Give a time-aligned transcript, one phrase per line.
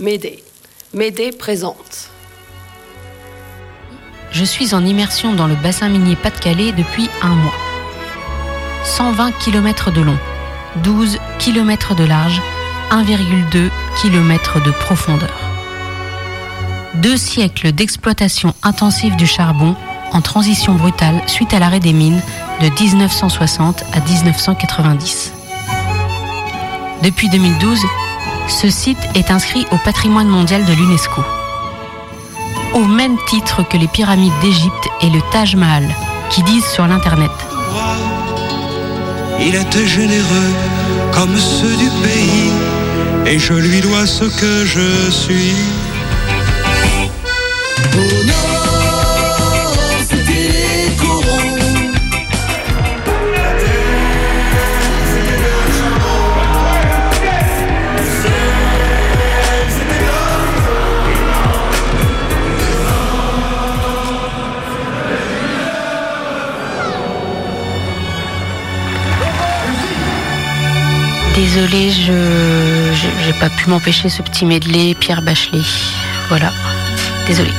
[0.00, 0.42] Médée.
[0.94, 2.08] Médée présente.
[4.30, 7.58] Je suis en immersion dans le bassin minier Pas-de-Calais depuis un mois.
[8.84, 10.16] 120 km de long,
[10.84, 12.40] 12 km de large,
[12.90, 13.68] 1,2
[14.00, 15.38] km de profondeur.
[16.94, 19.76] Deux siècles d'exploitation intensive du charbon
[20.12, 22.22] en transition brutale suite à l'arrêt des mines
[22.62, 25.32] de 1960 à 1990.
[27.02, 27.84] Depuis 2012,
[28.50, 31.22] ce site est inscrit au patrimoine mondial de l'UNESCO.
[32.74, 35.88] Au même titre que les pyramides d'Égypte et le Taj Mahal,
[36.30, 37.30] qui disent sur l'Internet.
[39.40, 40.52] Il était généreux
[41.12, 42.50] comme ceux du pays,
[43.26, 45.54] et je lui dois ce que je suis.
[71.42, 72.92] Désolée, je
[73.24, 75.62] j'ai pas pu m'empêcher ce petit medley Pierre Bachelet.
[76.28, 76.52] Voilà.
[77.26, 77.50] Désolée.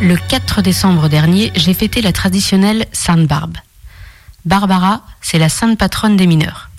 [0.00, 3.56] Le 4 décembre dernier, j'ai fêté la traditionnelle Sainte Barbe.
[4.44, 6.70] Barbara, c'est la sainte patronne des mineurs.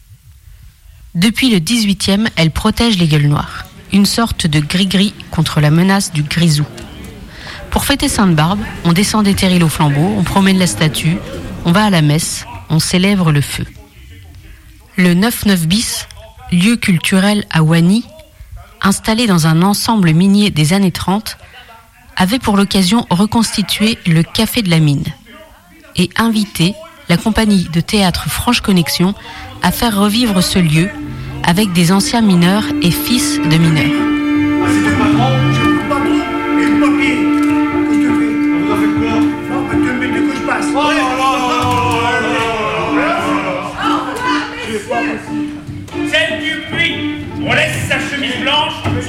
[1.14, 6.14] Depuis le 18e, elle protège les gueules noires, une sorte de gris-gris contre la menace
[6.14, 6.66] du grisou.
[7.72, 11.18] Pour fêter Sainte Barbe, on descend des terrils au flambeau, on promène la statue,
[11.66, 13.66] on va à la messe, on célèbre le feu.
[14.96, 16.08] Le 99 bis,
[16.52, 18.04] lieu culturel à Wany,
[18.82, 21.38] installé dans un ensemble minier des années 30,
[22.18, 25.06] avait pour l'occasion reconstitué le Café de la Mine
[25.96, 26.74] et invité
[27.10, 29.14] la compagnie de théâtre Franche Connexion
[29.62, 30.90] à faire revivre ce lieu
[31.44, 35.51] avec des anciens mineurs et fils de mineurs.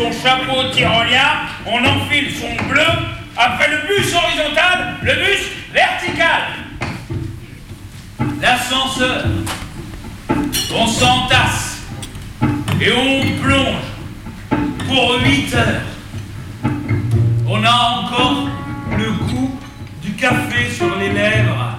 [0.03, 2.83] Son chapeau tyrolien, on enfile son bleu,
[3.37, 6.43] après le bus horizontal, le bus vertical.
[8.41, 9.25] L'ascenseur,
[10.75, 11.83] on s'entasse
[12.81, 13.77] et on plonge
[14.89, 15.83] pour 8 heures.
[17.47, 18.49] On a encore
[18.99, 19.59] le goût
[20.03, 21.79] du café sur les lèvres.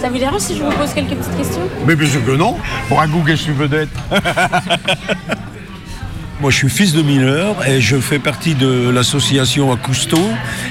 [0.00, 1.62] Ça vous dérange si je vous pose quelques petites questions?
[1.86, 2.56] Mais bien sûr que non.
[2.88, 3.88] Pour un goût que je suis vedette.
[6.38, 10.18] Moi, je suis fils de mineur et je fais partie de l'association Acousto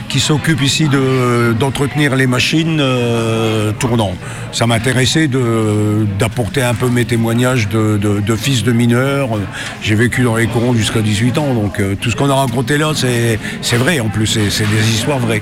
[0.09, 4.14] qui s'occupe ici de- d'entretenir les machines euh, tournant.
[4.52, 9.30] Ça m'intéressait de- d'apporter un peu mes témoignages de, de- de fils de mineur.
[9.81, 12.78] J'ai vécu dans les corons jusqu'à 18 ans, donc euh, tout ce qu'on a raconté
[12.78, 15.41] là, c'est c'est vrai en plus, c'est c'est des histoires vraies.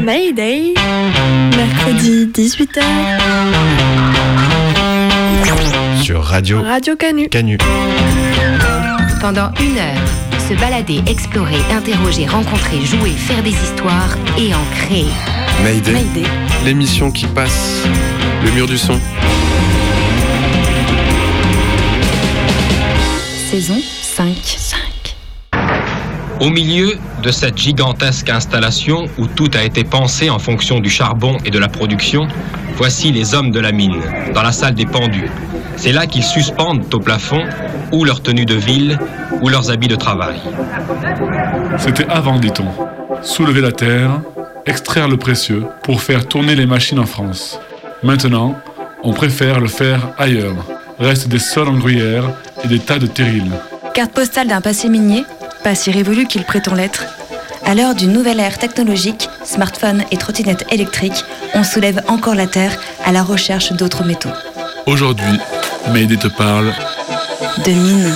[0.00, 0.74] Mayday.
[1.56, 2.82] Mercredi 18h.
[6.02, 7.28] Sur Radio Radio Canu.
[7.28, 7.58] Canu.
[9.20, 10.08] Pendant une heure,
[10.48, 15.06] se balader, explorer, interroger, rencontrer, jouer, faire des histoires et en créer.
[15.62, 15.92] Mayday.
[15.92, 16.28] Mayday.
[16.64, 17.82] L'émission qui passe
[18.44, 18.98] le mur du son.
[23.50, 24.91] Saison 5.
[26.42, 31.36] Au milieu de cette gigantesque installation où tout a été pensé en fonction du charbon
[31.44, 32.26] et de la production,
[32.76, 34.00] voici les hommes de la mine,
[34.34, 35.30] dans la salle des pendus.
[35.76, 37.44] C'est là qu'ils suspendent au plafond
[37.92, 38.98] ou leur tenue de ville
[39.40, 40.34] ou leurs habits de travail.
[41.78, 42.66] C'était avant, dit-on.
[43.22, 44.20] Soulever la terre,
[44.66, 47.60] extraire le précieux pour faire tourner les machines en France.
[48.02, 48.56] Maintenant,
[49.04, 50.56] on préfère le faire ailleurs.
[50.98, 52.24] Restent des sols en gruyère
[52.64, 53.52] et des tas de terrils.
[53.94, 55.24] Carte postale d'un passé minier,
[55.62, 57.04] pas si révolu qu'il prétend l'être.
[57.64, 61.24] À l'heure d'une nouvelle ère technologique, smartphones et trottinettes électriques,
[61.54, 64.30] on soulève encore la terre à la recherche d'autres métaux.
[64.86, 65.38] Aujourd'hui,
[65.92, 66.72] Mayday te parle
[67.64, 68.14] De mines.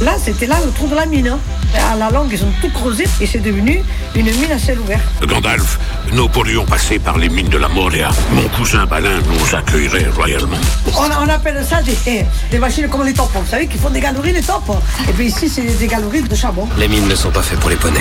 [0.00, 1.28] Là, c'était là le trou de la mine.
[1.28, 1.38] hein.
[1.74, 3.82] À la longue, ils ont tout creusé et c'est devenu
[4.14, 5.00] une mine à ciel ouvert.
[5.26, 5.78] Gandalf,
[6.12, 8.10] nous pourrions passer par les mines de la Moria.
[8.32, 10.56] Mon cousin Balin nous accueillerait royalement.
[10.86, 11.96] On, on appelle ça des,
[12.50, 13.40] des machines comme les tampons.
[13.40, 14.78] Vous savez qu'ils font des galeries, les tampons.
[15.08, 16.68] Et puis ici, c'est des galeries de charbon.
[16.78, 18.00] Les mines ne sont pas faites pour les poneys.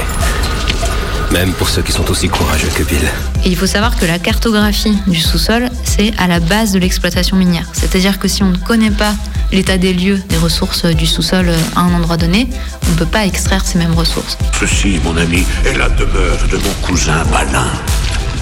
[1.31, 2.99] Même pour ceux qui sont aussi courageux que Bill.
[3.45, 7.37] Et il faut savoir que la cartographie du sous-sol, c'est à la base de l'exploitation
[7.37, 7.67] minière.
[7.71, 9.13] C'est-à-dire que si on ne connaît pas
[9.51, 12.49] l'état des lieux des ressources du sous-sol à un endroit donné,
[12.87, 14.37] on ne peut pas extraire ces mêmes ressources.
[14.59, 17.67] Ceci, mon ami, est la demeure de mon cousin Balin.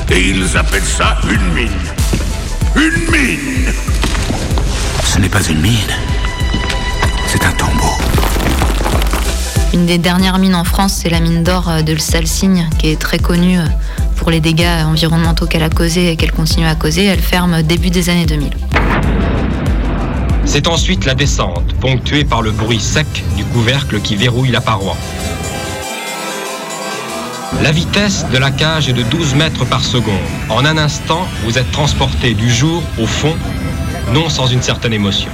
[0.09, 1.69] Et ils appellent ça une mine.
[2.75, 3.73] Une mine
[5.03, 5.93] Ce n'est pas une mine.
[7.27, 8.08] C'est un tombeau.
[9.79, 13.17] Une des dernières mines en France, c'est la mine d'or de Salsigne, qui est très
[13.17, 13.59] connue
[14.17, 17.05] pour les dégâts environnementaux qu'elle a causés et qu'elle continue à causer.
[17.05, 18.49] Elle ferme début des années 2000.
[20.43, 24.97] C'est ensuite la descente, ponctuée par le bruit sec du couvercle qui verrouille la paroi.
[27.63, 30.19] La vitesse de la cage est de 12 mètres par seconde.
[30.49, 33.33] En un instant, vous êtes transporté du jour au fond,
[34.13, 35.29] non sans une certaine émotion.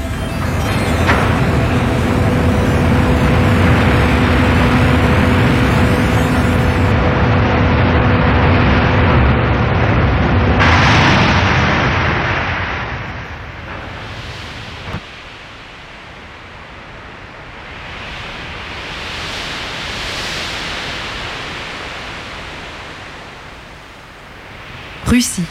[25.15, 25.43] Russie,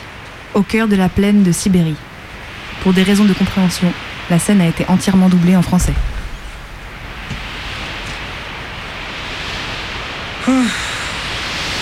[0.53, 1.95] au cœur de la plaine de Sibérie.
[2.83, 3.93] Pour des raisons de compréhension,
[4.29, 5.93] la scène a été entièrement doublée en français.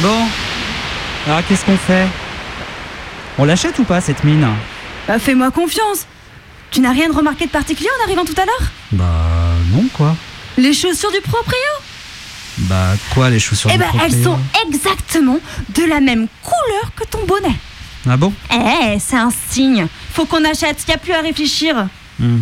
[0.01, 0.19] Bon,
[1.27, 2.07] alors qu'est-ce qu'on fait?
[3.39, 4.47] On l'achète ou pas cette mine?
[5.09, 6.07] Bah fais-moi confiance.
[6.71, 8.71] Tu n'as rien de remarqué de particulier en arrivant tout à l'heure?
[8.93, 9.07] Bah
[9.73, 10.15] non quoi.
[10.59, 11.57] Les chaussures du proprio?
[12.59, 14.23] Bah quoi les chaussures Eh du ben elles proprio?
[14.25, 15.39] sont exactement
[15.75, 17.55] de la même couleur que ton bonnet.
[18.09, 18.33] Ah bon?
[18.53, 19.87] Eh, c'est un signe.
[20.13, 21.87] Faut qu'on achète, y a plus à réfléchir.
[22.19, 22.39] Hmm.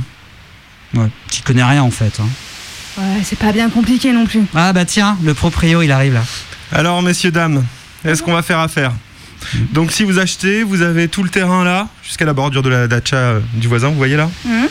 [0.95, 2.19] Ouais, t'y connais rien en fait.
[2.21, 2.29] hein.
[2.99, 4.43] Ouais, c'est pas bien compliqué non plus.
[4.55, 6.25] Ah bah tiens, le proprio il arrive là.
[6.73, 7.65] Alors, messieurs, dames,
[8.05, 8.93] est-ce qu'on va faire affaire?
[9.73, 12.87] Donc, si vous achetez, vous avez tout le terrain là, jusqu'à la bordure de la
[12.89, 14.29] dacha euh, du voisin, vous voyez là?
[14.47, 14.67] Hum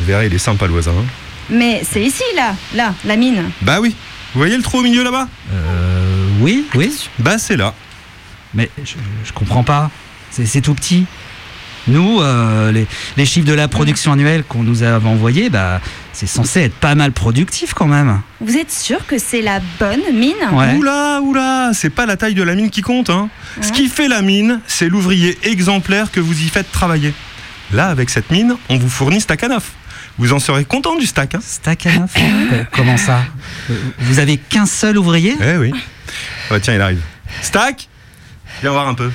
[0.00, 0.90] Vous verrez, il est sympa le voisin.
[0.92, 1.04] hein.
[1.50, 3.50] Mais c'est ici, là, là, la mine.
[3.62, 3.94] Bah oui,
[4.34, 5.28] vous voyez le trou au milieu là-bas?
[5.52, 6.28] Euh.
[6.40, 6.92] Oui, oui.
[7.18, 7.74] Bah, c'est là.
[8.54, 8.94] Mais je,
[9.24, 9.90] je comprends pas.
[10.32, 11.06] C'est tout petit.
[11.88, 12.86] Nous, euh, les,
[13.16, 15.80] les chiffres de la production annuelle qu'on nous a envoyés, bah,
[16.12, 18.20] c'est censé être pas mal productif quand même.
[18.40, 20.34] Vous êtes sûr que c'est la bonne mine
[20.78, 23.10] Oula, oula, c'est pas la taille de la mine qui compte.
[23.10, 23.28] Hein.
[23.60, 27.12] Ce qui fait la mine, c'est l'ouvrier exemplaire que vous y faites travailler.
[27.72, 29.64] Là, avec cette mine, on vous fournit Stakhanov.
[30.18, 31.34] Vous en serez content du stack.
[31.34, 33.22] Hein Stakhanov Euh, Comment ça?
[33.70, 35.34] Euh, Vous avez qu'un seul ouvrier?
[35.42, 35.72] Eh oui.
[36.50, 37.00] Ouais, tiens, il arrive.
[37.40, 37.88] Stack
[38.60, 39.10] Viens voir un peu.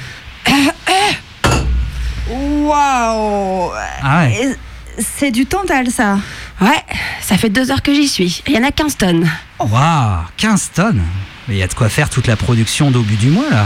[2.30, 3.72] Waouh
[4.04, 4.56] Ah ouais.
[5.00, 6.18] C'est du tantal, ça.
[6.60, 6.84] Ouais,
[7.22, 8.42] ça fait deux heures que j'y suis.
[8.48, 9.30] Il y en a 15 tonnes.
[9.60, 11.02] Waouh, 15 tonnes
[11.48, 13.66] Mais il y a de quoi faire toute la production d'au but du mois là.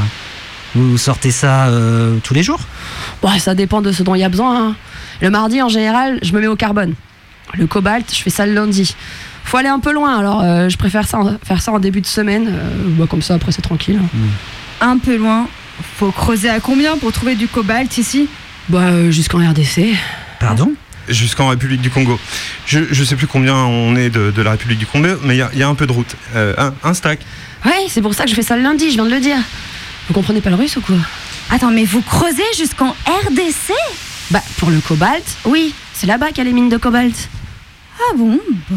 [0.75, 2.60] Vous sortez ça euh, tous les jours?
[3.24, 4.69] Ouais, ça dépend de ce dont il y a besoin.
[4.69, 4.75] hein.
[5.22, 6.94] Le mardi, en général, je me mets au carbone.
[7.56, 8.95] Le cobalt, je fais ça le lundi.
[9.44, 12.00] Faut aller un peu loin, alors euh, je préfère ça, en- faire ça en début
[12.01, 12.48] de semaine.
[12.48, 14.00] euh, bah, comme ça, après, c'est tranquille.
[14.80, 15.48] Un peu loin.
[15.97, 18.27] Faut creuser à combien pour trouver du cobalt ici
[18.69, 19.93] Bah, euh, jusqu'en RDC.
[20.39, 20.71] Pardon
[21.09, 22.19] Jusqu'en République du Congo.
[22.65, 25.39] Je, je sais plus combien on est de, de la République du Congo, mais il
[25.39, 26.15] y a- il y, a un peu de route.
[26.35, 27.19] Euh, un, un stack.
[27.65, 29.38] Ouais, c'est pour ça que je fais ça le lundi, je viens de le dire.
[30.07, 30.95] Vous comprenez pas le russe ou quoi?
[31.50, 33.73] Attends, mais vous creusez jusqu'en RDC
[34.29, 35.73] Bah, pour le cobalt, oui.
[35.93, 37.29] C'est là-bas qu'il y a les mines de cobalt.
[38.00, 38.39] Ah bon?
[38.69, 38.75] Bah,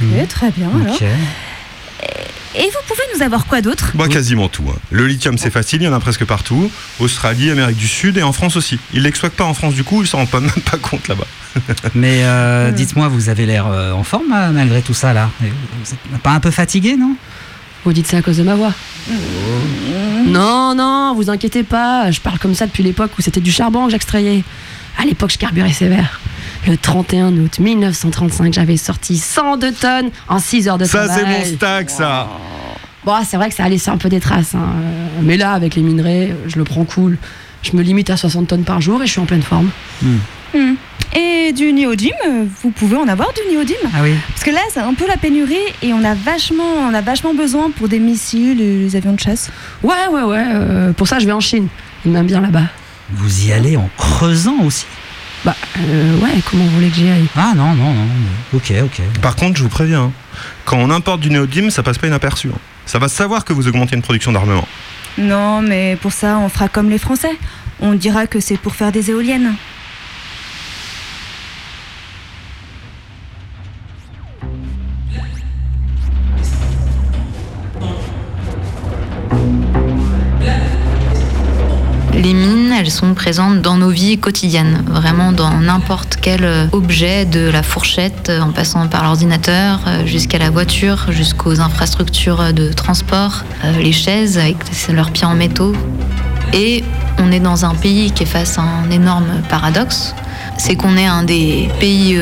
[0.00, 0.94] ok, très bien alors.
[0.94, 1.04] Ok.
[2.56, 4.64] Et vous pouvez nous avoir quoi d'autre Bah, quasiment tout.
[4.70, 4.78] hein.
[4.90, 6.70] Le lithium, c'est facile, il y en a presque partout.
[7.00, 8.78] Australie, Amérique du Sud et en France aussi.
[8.92, 11.26] Ils l'exploitent pas en France du coup, ils s'en rendent pas, même pas compte là-bas.
[11.94, 15.30] Mais euh, dites-moi, vous avez l'air euh, en forme euh, malgré tout ça là?
[15.40, 17.16] Vous êtes pas un peu fatigué, non?
[17.84, 18.72] Vous dites ça à cause de ma voix
[20.26, 22.10] Non, non, vous inquiétez pas.
[22.10, 24.42] Je parle comme ça depuis l'époque où c'était du charbon que j'extrayais.
[24.98, 26.20] À l'époque, je carburais sévère.
[26.66, 31.24] Le 31 août 1935, j'avais sorti 102 tonnes en 6 heures de Ça, travail.
[31.44, 32.28] c'est mon stack, ça.
[33.04, 34.54] Bon, c'est vrai que ça a laissé un peu des traces.
[34.54, 34.66] hein.
[35.22, 37.18] Mais là, avec les minerais, je le prends cool.
[37.62, 39.70] Je me limite à 60 tonnes par jour et je suis en pleine forme.
[40.02, 40.74] Hmm.
[41.16, 42.12] Et du néodyme,
[42.62, 43.76] vous pouvez en avoir du néodyme?
[43.94, 44.14] Ah oui.
[44.28, 47.34] Parce que là, c'est un peu la pénurie et on a vachement, on a vachement
[47.34, 49.50] besoin pour des missiles et les avions de chasse.
[49.82, 50.44] Ouais, ouais, ouais.
[50.46, 51.68] euh, pour ça, je vais en Chine.
[52.04, 52.64] Ils m'aiment bien là-bas.
[53.12, 54.86] Vous y allez en creusant aussi
[55.44, 57.26] Bah, euh, ouais, comment vous voulez que j'y aille?
[57.36, 58.06] Ah non, non, non.
[58.52, 59.02] mais- Ok, ok.
[59.20, 60.10] Par contre, je vous préviens,
[60.64, 62.48] quand on importe du néodyme, ça passe pas inaperçu.
[62.48, 62.58] hein.
[62.86, 64.66] Ça va se savoir que vous augmentez une production d'armement.
[65.18, 67.32] Non, mais pour ça, on fera comme les Français.
[67.80, 69.54] On dira que c'est pour faire des éoliennes.
[82.84, 87.62] Elles sont présentes dans nos vies quotidiennes, vraiment dans n'importe quel euh, objet, de la
[87.62, 93.44] fourchette euh, en passant par l'ordinateur euh, jusqu'à la voiture, jusqu'aux infrastructures de transport,
[93.80, 94.58] les chaises avec
[94.92, 95.72] leurs pieds en métaux.
[96.52, 96.84] Et
[97.16, 100.14] on est dans un pays qui est face à un énorme paradoxe,
[100.58, 102.20] c'est qu'on est un des pays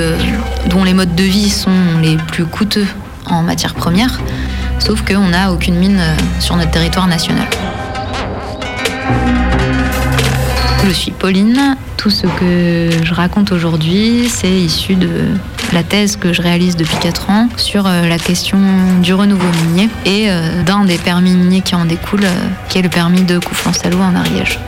[0.71, 2.87] dont les modes de vie sont les plus coûteux
[3.27, 4.21] en matières premières,
[4.79, 6.01] sauf qu'on n'a aucune mine
[6.39, 7.49] sur notre territoire national.
[10.85, 11.77] Je suis Pauline.
[11.97, 15.29] Tout ce que je raconte aujourd'hui, c'est issu de
[15.73, 18.59] la thèse que je réalise depuis 4 ans sur euh, la question
[19.01, 22.83] du renouveau minier et euh, d'un des permis miniers qui en découle, euh, qui est
[22.83, 24.59] le permis de Couflan-Salou en Ariège.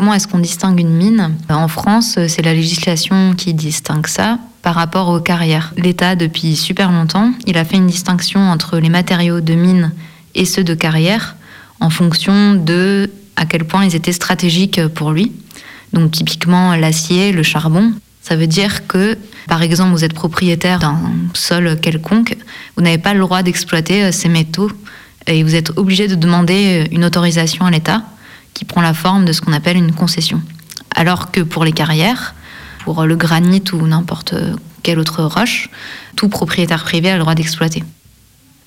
[0.00, 1.36] Comment est-ce qu'on distingue une mine?
[1.50, 5.74] En France, c'est la législation qui distingue ça par rapport aux carrières.
[5.76, 9.92] L'État, depuis super longtemps, il a fait une distinction entre les matériaux de mine
[10.34, 11.36] et ceux de carrière
[11.80, 15.32] en fonction de à quel point ils étaient stratégiques pour lui.
[15.92, 17.92] Donc typiquement l'acier, le charbon.
[18.22, 20.98] Ça veut dire que, par exemple, vous êtes propriétaire d'un
[21.34, 22.38] sol quelconque,
[22.74, 24.72] vous n'avez pas le droit d'exploiter euh, ces métaux
[25.26, 28.02] et vous êtes obligé de demander une autorisation à l'État
[28.54, 30.40] qui prend la forme de ce qu'on appelle une concession.
[30.94, 32.34] Alors que pour les carrières,
[32.84, 34.34] pour le granit ou n'importe
[34.82, 35.68] quelle autre roche,
[36.16, 37.84] tout propriétaire privé a le droit d'exploiter.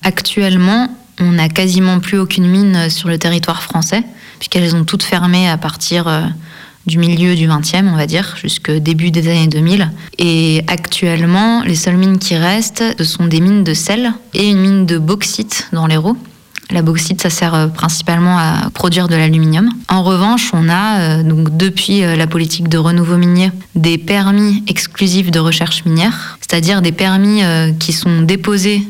[0.02, 0.88] Actuellement,
[1.20, 4.02] on n'a quasiment plus aucune mine sur le territoire français,
[4.38, 6.22] puisqu'elles ont toutes fermé à partir euh,
[6.86, 9.90] du milieu du 20e, on va dire, jusqu'au début des années 2000.
[10.18, 14.60] Et actuellement, les seules mines qui restent, ce sont des mines de sel et une
[14.60, 16.16] mine de bauxite dans l'Hérault.
[16.70, 19.68] La bauxite, ça sert euh, principalement à produire de l'aluminium.
[19.88, 24.64] En revanche, on a, euh, donc depuis euh, la politique de renouveau minier, des permis
[24.66, 27.42] exclusifs de recherche minière, c'est-à-dire des permis
[27.78, 28.82] qui sont déposés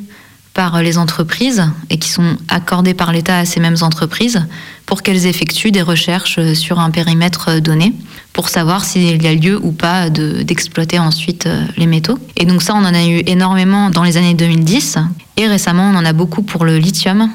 [0.53, 4.47] par les entreprises et qui sont accordés par l'État à ces mêmes entreprises
[4.87, 7.93] pour qu'elles effectuent des recherches sur un périmètre donné
[8.33, 12.19] pour savoir s'il y a lieu ou pas de- d'exploiter ensuite les métaux.
[12.37, 14.99] Et donc ça, on en a eu énormément dans les années 2010
[15.39, 17.29] et récemment, on en a beaucoup pour le lithium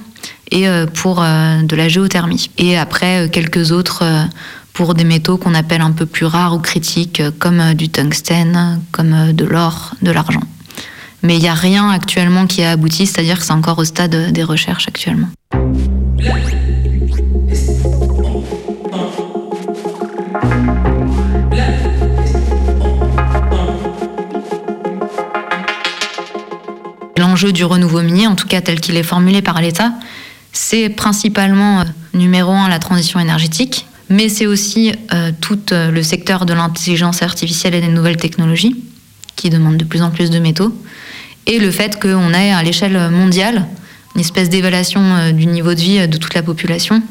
[0.52, 2.50] et euh, pour euh, de la géothermie.
[2.58, 4.04] Et après, euh, quelques autres
[4.74, 9.34] pour des métaux qu'on appelle un peu plus rares ou critiques, comme du tungstène, comme
[9.34, 10.44] de l'or, de l'argent.
[11.22, 14.32] Mais il n'y a rien actuellement qui a abouti, c'est-à-dire que c'est encore au stade
[14.32, 15.28] des recherches actuellement.
[27.18, 29.92] L'enjeu du renouveau minier, en tout cas tel qu'il est formulé par l'État,
[30.62, 36.04] c'est principalement euh, numéro un la transition énergétique, mais c'est aussi euh, tout euh, le
[36.04, 38.76] secteur de l'intelligence artificielle et des nouvelles technologies
[39.38, 40.74] qui demande de plus en plus de métaux,
[41.48, 43.68] et le fait qu'on ait à l'échelle mondiale
[44.16, 47.02] une espèce d'évaluation du niveau de vie de toute la population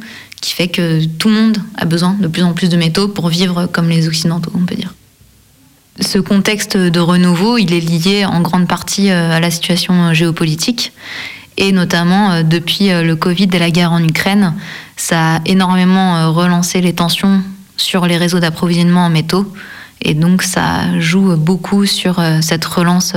[0.43, 3.29] qui fait que tout le monde a besoin de plus en plus de métaux pour
[3.29, 4.95] vivre comme les Occidentaux, on peut dire.
[6.01, 10.93] Ce contexte de renouveau, il est lié en grande partie à la situation géopolitique
[11.59, 14.55] et notamment euh, depuis euh, le Covid et la guerre en Ukraine,
[14.97, 17.43] ça a énormément euh, relancé les tensions
[17.77, 19.53] sur les réseaux d'approvisionnement en métaux.
[20.01, 23.15] Et donc ça joue beaucoup sur cette relance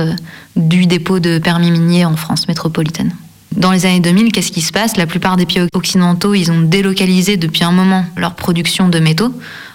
[0.56, 3.14] du dépôt de permis miniers en France métropolitaine.
[3.56, 4.96] Dans les années 2000, qu'est-ce qui se passe?
[4.96, 9.32] La plupart des pays occidentaux, ils ont délocalisé depuis un moment leur production de métaux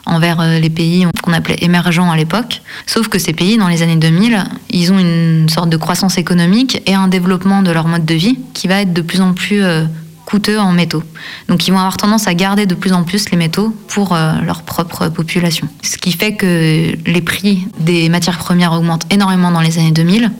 [0.07, 2.61] envers euh, les pays qu'on appelait émergents à l'époque.
[2.85, 6.81] Sauf que ces pays, dans les années 2000, ils ont une sorte de croissance économique
[6.85, 9.63] et un développement de leur mode de vie qui va être de plus en plus
[9.63, 9.85] euh,
[10.25, 11.03] coûteux en métaux.
[11.47, 14.33] Donc ils vont avoir tendance à garder de plus en plus les métaux pour euh,
[14.41, 15.67] leur propre population.
[15.83, 20.31] Ce qui fait que les prix des matières premières augmentent énormément dans les années 2000.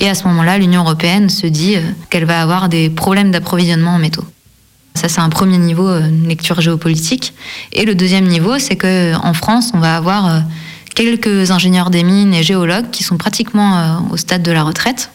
[0.00, 1.74] Et à ce moment-là, l'Union européenne se dit
[2.08, 4.24] qu'elle va avoir des problèmes d'approvisionnement en métaux.
[4.98, 7.32] Ça, c'est un premier niveau, euh, lecture géopolitique.
[7.72, 10.40] Et le deuxième niveau, c'est que en France, on va avoir euh,
[10.96, 15.12] quelques ingénieurs des mines et géologues qui sont pratiquement euh, au stade de la retraite,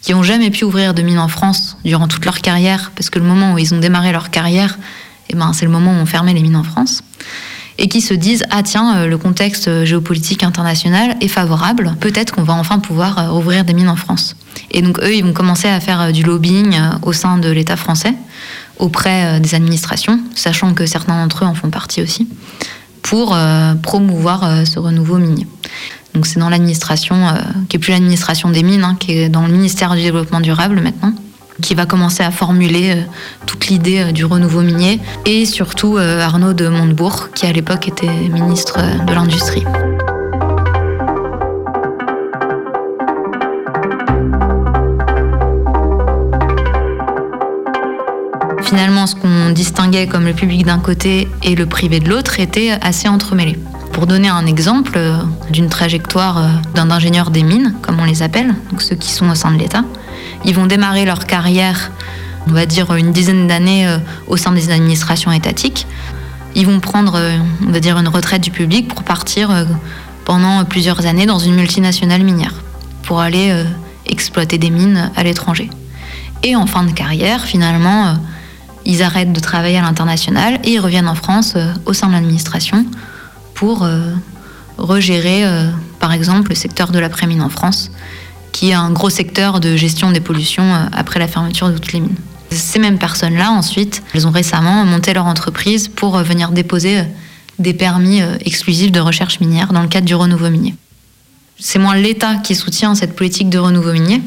[0.00, 3.18] qui n'ont jamais pu ouvrir de mine en France durant toute leur carrière, parce que
[3.18, 4.78] le moment où ils ont démarré leur carrière,
[5.28, 7.02] eh ben, c'est le moment où on fermait les mines en France.
[7.78, 12.34] et qui se disent ah tiens euh, le contexte euh, géopolitique international est favorable, peut-être
[12.34, 14.36] qu'on va enfin pouvoir euh, rouvrir des mines en France.
[14.70, 17.50] Et donc eux ils vont commencer à faire euh, du lobbying euh, au sein de
[17.50, 18.14] l'État français
[18.78, 22.28] auprès euh, des administrations, sachant que certains d'entre eux en font partie aussi,
[23.02, 25.46] pour euh, promouvoir euh, ce renouveau minier.
[26.14, 27.28] Donc c'est dans l'administration,
[27.68, 30.80] qui est plus l'administration des mines, hein, qui est dans le ministère du développement durable
[30.80, 31.12] maintenant,
[31.60, 33.04] qui va commencer à formuler
[33.44, 38.78] toute l'idée du renouveau minier, et surtout Arnaud de Montebourg, qui à l'époque était ministre
[39.06, 39.64] de l'Industrie.
[48.66, 52.72] Finalement, ce qu'on distinguait comme le public d'un côté et le privé de l'autre était
[52.82, 53.56] assez entremêlé.
[53.92, 55.18] Pour donner un exemple euh,
[55.50, 59.30] d'une trajectoire euh, d'un ingénieur des mines, comme on les appelle, donc ceux qui sont
[59.30, 59.84] au sein de l'État,
[60.44, 61.92] ils vont démarrer leur carrière,
[62.48, 65.86] on va dire une dizaine d'années euh, au sein des administrations étatiques.
[66.56, 67.20] Ils vont prendre,
[67.64, 69.50] on va dire, une retraite du public pour partir
[70.24, 72.54] pendant plusieurs années dans une multinationale minière,
[73.02, 73.54] pour aller
[74.06, 75.68] exploiter des mines à l'étranger.
[76.42, 78.16] Et en fin de carrière, finalement,
[78.86, 82.12] ils arrêtent de travailler à l'international et ils reviennent en France euh, au sein de
[82.12, 82.86] l'administration
[83.54, 84.12] pour euh,
[84.78, 87.90] regérer, euh, par exemple, le secteur de l'après-mine en France,
[88.52, 92.00] qui est un gros secteur de gestion des pollutions après la fermeture de toutes les
[92.00, 92.16] mines.
[92.50, 97.02] Ces mêmes personnes-là, ensuite, elles ont récemment monté leur entreprise pour venir déposer
[97.58, 100.74] des permis exclusifs de recherche minière dans le cadre du renouveau minier.
[101.58, 104.22] C'est moins l'État qui soutient cette politique de renouveau minier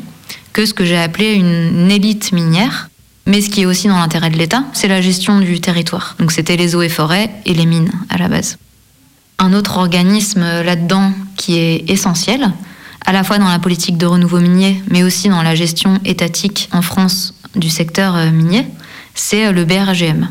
[0.54, 2.89] que ce que j'ai appelé une élite minière.
[3.30, 6.16] Mais ce qui est aussi dans l'intérêt de l'État, c'est la gestion du territoire.
[6.18, 8.58] Donc c'était les eaux et forêts et les mines à la base.
[9.38, 12.52] Un autre organisme euh, là-dedans qui est essentiel,
[13.06, 16.70] à la fois dans la politique de renouveau minier, mais aussi dans la gestion étatique
[16.72, 18.66] en France du secteur euh, minier,
[19.14, 20.30] c'est euh, le BRGM.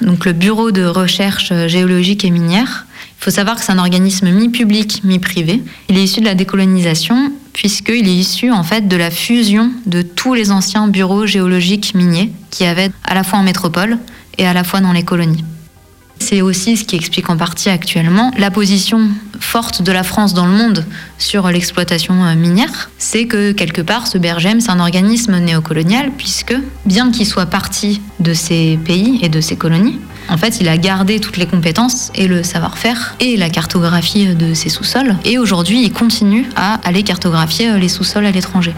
[0.00, 2.86] Donc le Bureau de recherche géologique et minière.
[3.20, 5.64] Il faut savoir que c'est un organisme mi-public, mi-privé.
[5.88, 10.02] Il est issu de la décolonisation, puisqu'il est issu en fait de la fusion de
[10.02, 13.96] tous les anciens bureaux géologiques miniers qui avaient à la fois en métropole
[14.36, 15.42] et à la fois dans les colonies.
[16.18, 19.08] C'est aussi ce qui explique en partie actuellement la position
[19.40, 20.84] forte de la France dans le monde
[21.16, 22.90] sur l'exploitation euh, minière.
[22.98, 26.54] C'est que quelque part, ce BRGM, c'est un organisme néocolonial, puisque
[26.84, 30.76] bien qu'il soit parti de ces pays et de ces colonies, en fait, il a
[30.76, 35.16] gardé toutes les compétences et le savoir-faire et la cartographie de ses sous-sols.
[35.24, 38.74] Et aujourd'hui, il continue à aller cartographier euh, les sous-sols à l'étranger.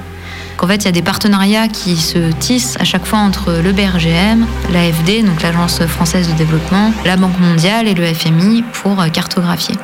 [0.57, 3.73] qu'en fait, il y a des partenariats qui se tissent à chaque fois entre le
[3.73, 9.09] BRGM, l'AFD, donc l'Agence française de développement, la Banque mondiale et le FMI pour euh,
[9.09, 9.77] cartographier.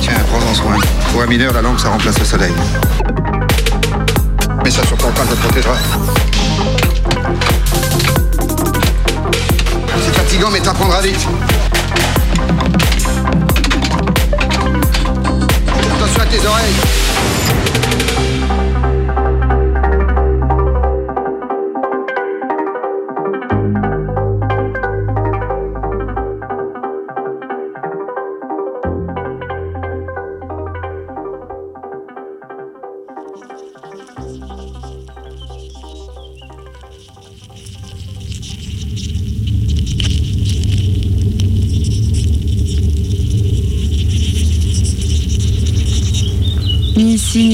[0.00, 0.78] Tiens, prends-en soin.
[1.12, 2.52] Pour un mineur, la lampe, ça remplace le soleil.
[4.64, 5.76] Mets ça sur ton crâne, ça protégera.
[10.30, 11.26] Fatigant, mais t'apprendras vite.
[15.96, 17.09] Attention à tes oreilles.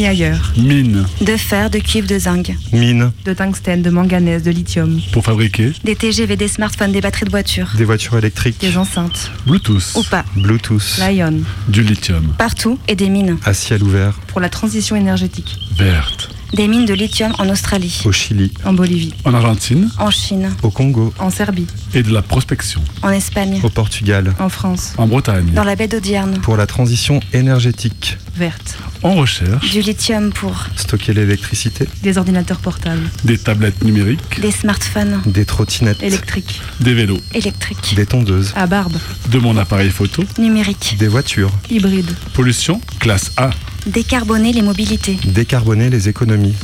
[0.07, 0.53] Ni ailleurs.
[0.57, 1.05] Mine.
[1.21, 2.55] De fer, de cuivre, de zinc.
[2.73, 3.11] Mine.
[3.25, 5.01] De tungstène, de manganèse, de lithium.
[5.13, 5.73] Pour fabriquer.
[5.83, 7.73] Des TGV, des smartphones, des batteries de voiture.
[7.77, 8.61] Des voitures électriques.
[8.61, 9.33] Des enceintes.
[9.47, 9.97] Bluetooth.
[9.97, 10.25] Ou pas.
[10.37, 10.99] Bluetooth.
[10.99, 11.41] Lion.
[11.67, 12.35] Du lithium.
[12.39, 13.39] Partout et des mines.
[13.45, 14.13] À ciel ouvert.
[14.29, 15.59] Pour la transition énergétique.
[15.77, 16.36] Verte.
[16.55, 18.01] Des mines de lithium en Australie.
[18.05, 18.53] Au Chili.
[18.65, 19.13] En Bolivie.
[19.25, 19.91] En Argentine.
[19.99, 20.51] En Chine.
[20.63, 21.13] Au Congo.
[21.19, 21.67] En Serbie.
[21.93, 22.81] Et de la prospection.
[23.03, 23.61] En Espagne.
[23.63, 24.33] Au Portugal.
[24.39, 24.95] En France.
[24.97, 25.51] En Bretagne.
[25.55, 26.39] Dans la baie d'Audierne.
[26.41, 28.17] Pour la transition énergétique.
[28.37, 28.79] Verte.
[29.03, 29.71] En recherche.
[29.71, 31.87] Du lithium pour Stocker l'électricité.
[32.03, 33.03] Des ordinateurs portables.
[33.25, 34.41] Des tablettes numériques.
[34.41, 36.03] des smartphones Des trottinettes.
[36.03, 36.61] Électriques.
[36.81, 37.21] Des vélos.
[37.35, 38.53] électriques, Des tondeuses.
[38.57, 38.97] À barbe.
[39.31, 40.25] De mon appareil photo.
[40.39, 40.97] numériques.
[40.99, 41.51] Des voitures.
[41.71, 42.11] Hybride.
[42.35, 42.81] Pollution.
[43.01, 43.51] Classe A.
[43.87, 45.17] Décarboner les mobilités.
[45.27, 46.57] Décarboner les économies.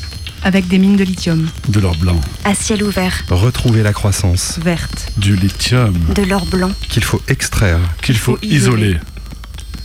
[0.43, 1.49] Avec des mines de lithium.
[1.69, 2.21] De l'or blanc.
[2.45, 3.23] À ciel ouvert.
[3.31, 4.59] Retrouver la croissance.
[4.61, 5.13] Verte.
[5.19, 5.97] Du lithium.
[6.17, 6.73] De l'or blanc.
[6.89, 7.79] Qu'il faut extraire.
[8.03, 8.99] Qu'il faut isoler.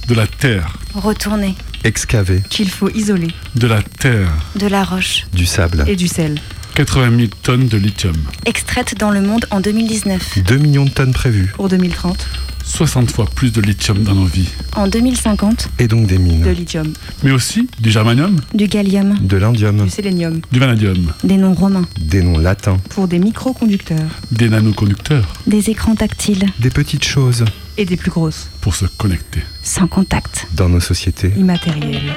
[0.08, 0.80] De la terre.
[0.96, 1.54] Retourner.
[1.84, 2.42] Excaver.
[2.50, 3.28] Qu'il faut isoler.
[3.56, 4.34] De la terre.
[4.56, 5.28] De la roche.
[5.32, 5.86] Du sable.
[5.88, 6.42] Et du sel.
[6.74, 8.16] 80 000 tonnes de lithium.
[8.48, 10.40] Extraite dans le monde en 2019.
[10.44, 11.52] 2 millions de tonnes prévues.
[11.56, 12.28] Pour 2030.
[12.72, 14.50] 60 fois plus de lithium dans nos vies.
[14.76, 16.42] En 2050, Et donc des mines.
[16.44, 16.92] De lithium,
[17.24, 19.84] Mais aussi du germanium, du gallium, De l'indium.
[19.86, 22.78] du sélénium, du vanadium, des noms romains, Des noms latins.
[22.90, 27.46] pour des microconducteurs des nanoconducteurs des écrans tactiles, Des petites choses
[27.78, 29.42] et des plus grosses, pour se connecter.
[29.64, 32.14] sans contact, dans nos sociétés immatérielles.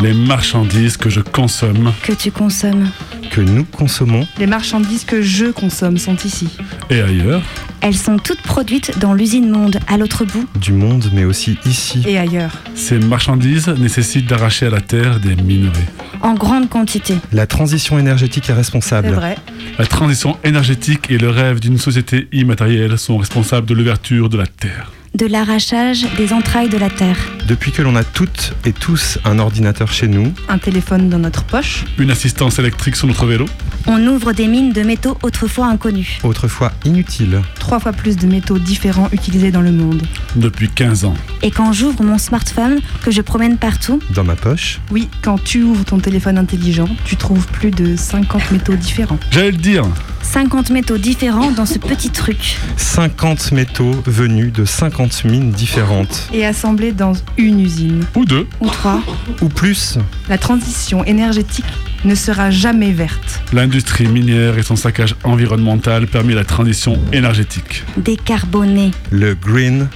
[0.00, 2.88] Les marchandises que je consomme que tu consommes.
[3.30, 6.48] que nous consommons Les marchandises que je consomme sont ici.
[6.88, 7.42] et ailleurs,
[7.80, 10.46] Elles sont toutes produites dans l'usine Monde, à l'autre bout.
[10.60, 12.02] du monde, mais aussi ici.
[12.06, 12.52] Et ailleurs.
[12.74, 15.86] ces marchandises nécessitent d'arracher à la terre des minerais.
[16.22, 17.14] En grande quantité.
[17.32, 19.08] La transition énergétique est responsable.
[19.08, 19.36] C'est vrai.
[19.78, 24.46] La transition énergétique et le rêve d'une société immatérielle sont responsables de l'ouverture de la
[24.46, 24.90] terre.
[25.18, 27.16] De l'arrachage des entrailles de la Terre.
[27.48, 31.42] Depuis que l'on a toutes et tous un ordinateur chez nous, Un téléphone dans notre
[31.42, 31.84] poche.
[31.98, 33.46] Une assistance électrique sur notre vélo,
[33.88, 36.18] On ouvre des mines de métaux autrefois inconnus.
[36.22, 40.02] autrefois inutiles, Trois fois plus de métaux différents utilisés dans le monde.
[40.36, 41.14] depuis 15 ans.
[41.42, 45.62] Et quand j'ouvre mon smartphone, que je promène partout, dans ma poche, Oui, quand tu
[45.64, 49.18] ouvres ton téléphone intelligent, tu trouves plus de 50 métaux différents.
[49.32, 49.84] J'allais le dire,
[50.22, 52.58] 50 métaux différents dans ce petit truc.
[52.76, 56.28] 50 métaux venus de 50 mines différentes.
[56.32, 58.04] Et assemblés dans une usine.
[58.14, 59.00] ou deux, Ou trois.
[59.42, 61.64] Ou plus, La transition énergétique
[62.04, 63.40] ne sera jamais verte.
[63.52, 67.82] l'industrie minière et son saccage environnemental permet la transition énergétique.
[67.96, 68.92] Décarboné.
[69.10, 69.88] le green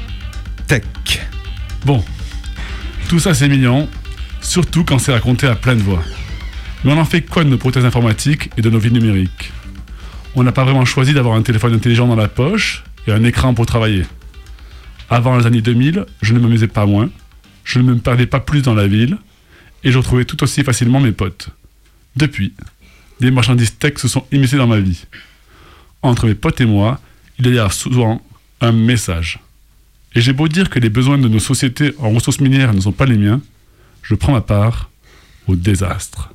[0.66, 0.82] tech.
[1.84, 2.02] Bon,
[3.08, 3.88] tout ça c'est mignon,
[4.40, 6.02] surtout quand c'est raconté à pleine voix.
[6.84, 9.52] Mais on en fait quoi de nos prothèses informatiques et de nos vies numériques?
[10.34, 13.54] On n'a pas vraiment choisi d'avoir un téléphone intelligent dans la poche et un écran
[13.54, 14.04] pour travailler.
[15.12, 17.10] Avant les années 2000, je ne m'amusais pas moins,
[17.64, 19.18] je ne me perdais pas plus dans la ville,
[19.84, 21.50] et je retrouvais tout aussi facilement mes potes.
[22.16, 22.54] Depuis,
[23.20, 25.04] des marchandises tech se sont immiscées dans ma vie.
[26.00, 26.98] Entre mes potes et moi,
[27.38, 28.22] il y a souvent
[28.62, 29.38] un message.
[30.14, 32.92] Et j'ai beau dire que les besoins de nos sociétés en ressources minières ne sont
[32.92, 33.42] pas les miens,
[34.00, 34.88] je prends ma part
[35.46, 36.32] au désastre.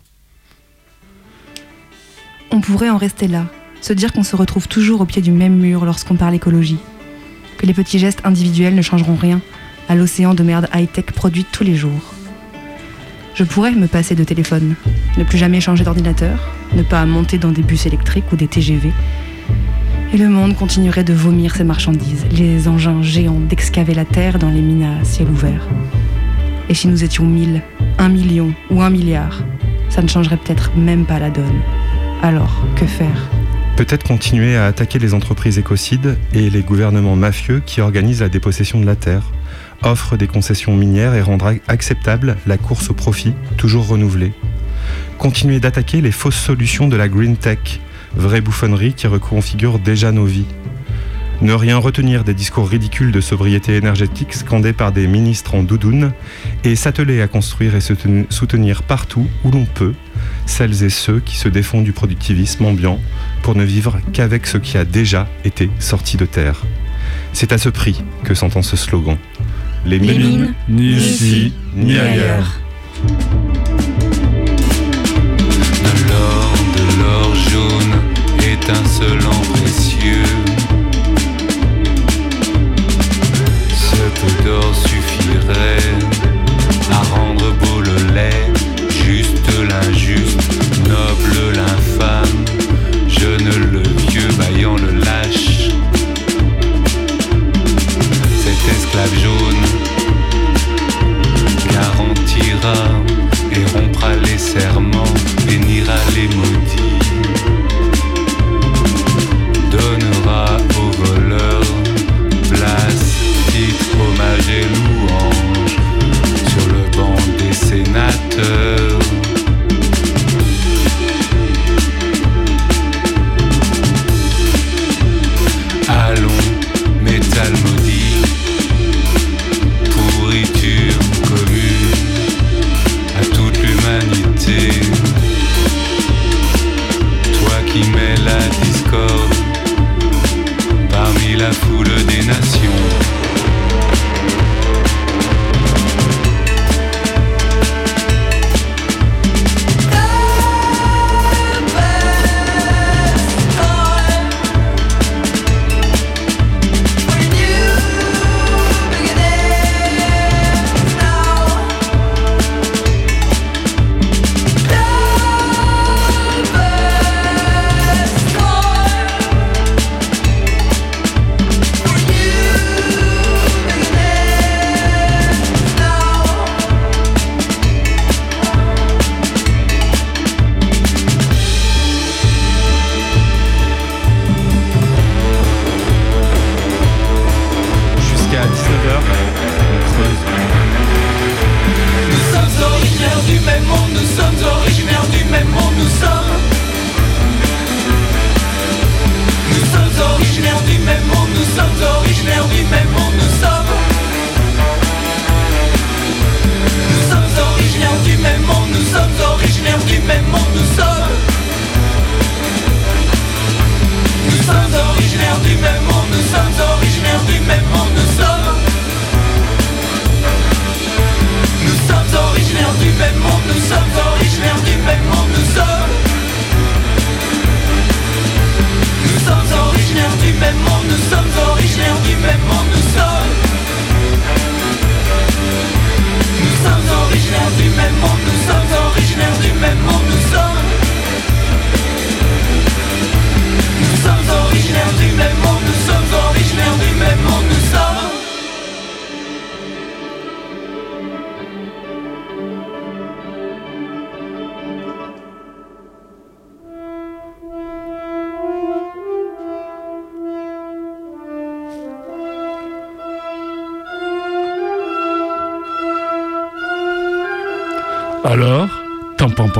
[2.51, 3.47] On pourrait en rester là,
[3.81, 6.77] se dire qu'on se retrouve toujours au pied du même mur lorsqu'on parle écologie,
[7.57, 9.41] que les petits gestes individuels ne changeront rien
[9.89, 12.13] à l'océan de merde high-tech produit tous les jours.
[13.35, 14.75] Je pourrais me passer de téléphone,
[15.17, 18.91] ne plus jamais changer d'ordinateur, ne pas monter dans des bus électriques ou des TGV.
[20.13, 24.49] Et le monde continuerait de vomir ses marchandises, les engins géants d'excaver la terre dans
[24.49, 25.67] les mines à ciel ouvert.
[26.69, 27.61] Et si nous étions mille,
[27.99, 29.43] un million ou un milliard,
[29.89, 31.61] ça ne changerait peut-être même pas la donne.
[32.23, 33.29] Alors, que faire?
[33.77, 38.81] Peut-être continuer à attaquer les entreprises écocides et les gouvernements mafieux qui organisent la dépossession
[38.81, 39.31] de la terre,
[39.83, 44.33] offrent des concessions minières et rendre acceptable la course au profit, toujours renouvelée.
[45.19, 47.79] Continuer d'attaquer les fausses solutions de la green tech,
[48.15, 50.47] vraie bouffonnerie qui reconfigure déjà nos vies.
[51.41, 56.13] Ne rien retenir des discours ridicules de sobriété énergétique scandés par des ministres en doudoune
[56.63, 59.93] et s'atteler à construire et souten- soutenir partout où l'on peut
[60.47, 62.99] celles et ceux qui se défendent du productivisme ambiant
[63.43, 66.63] pour ne vivre qu'avec ce qui a déjà été sorti de terre.
[67.33, 69.17] C'est à ce prix que s'entend ce slogan.
[69.86, 72.60] Les Les mines, mines, ni ici, ni ailleurs.
[75.83, 77.93] De l'or, de l'or jaune,
[78.51, 80.23] étincelant précieux.
[83.69, 85.87] Ce peu d'or suffirait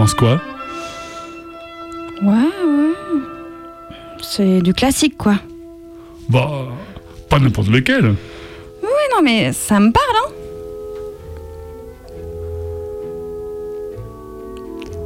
[0.08, 0.40] penses quoi
[2.24, 3.22] Ouais, ouais.
[4.22, 5.36] C'est du classique, quoi.
[6.30, 6.66] Bah,
[7.30, 8.16] pas n'importe lequel.
[8.82, 10.32] Oui, non, mais ça me parle, hein.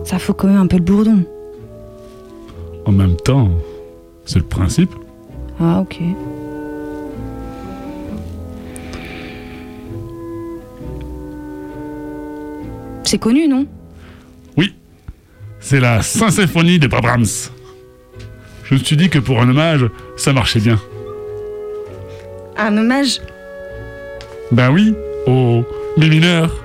[0.05, 1.23] Ça fout quand même un peu le bourdon.
[2.85, 3.49] En même temps,
[4.25, 4.91] c'est le principe.
[5.59, 5.99] Ah, ok.
[13.03, 13.65] C'est connu, non?
[15.61, 17.49] C'est la Saint-Symphonie de Brahms.
[18.65, 19.85] Je me suis dit que pour un hommage,
[20.17, 20.79] ça marchait bien.
[22.57, 23.21] Un hommage?
[24.51, 24.93] Ben oui,
[25.27, 25.63] au
[25.97, 26.60] mi mineur.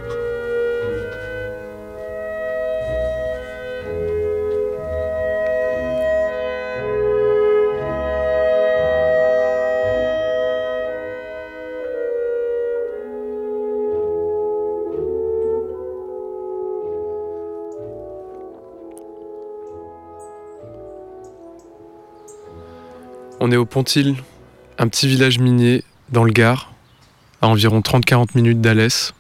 [23.49, 24.17] On est au Pontil,
[24.77, 26.73] un petit village minier dans le Gard,
[27.41, 29.15] à environ 30-40 minutes d'Alès.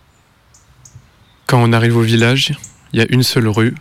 [1.46, 2.58] Quand on arrive au village,
[2.92, 3.76] il y a une seule rue.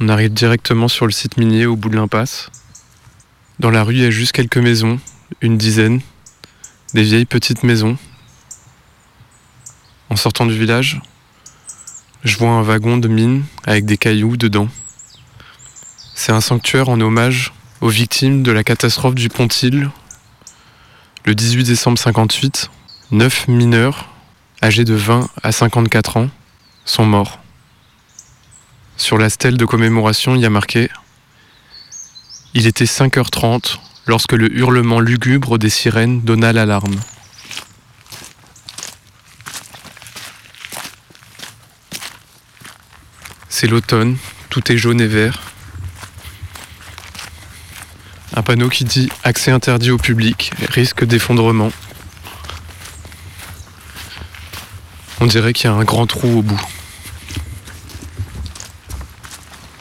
[0.00, 2.50] On arrive directement sur le site minier au bout de l'impasse.
[3.60, 4.98] Dans la rue, il y a juste quelques maisons,
[5.40, 6.00] une dizaine,
[6.94, 7.96] des vieilles petites maisons.
[10.10, 11.00] En sortant du village,
[12.24, 14.66] je vois un wagon de mine avec des cailloux dedans.
[16.16, 19.90] C'est un sanctuaire en hommage aux victimes de la catastrophe du Pontil.
[21.24, 22.70] Le 18 décembre 58,
[23.12, 24.08] neuf mineurs,
[24.62, 26.30] âgés de 20 à 54 ans,
[26.84, 27.40] sont morts.
[28.96, 30.88] Sur la stèle de commémoration, il y a marqué
[32.54, 36.96] Il était 5h30 lorsque le hurlement lugubre des sirènes donna l'alarme.
[43.48, 44.16] C'est l'automne,
[44.50, 45.42] tout est jaune et vert.
[48.34, 51.72] Un panneau qui dit accès interdit au public, risque d'effondrement.
[55.20, 56.60] On dirait qu'il y a un grand trou au bout.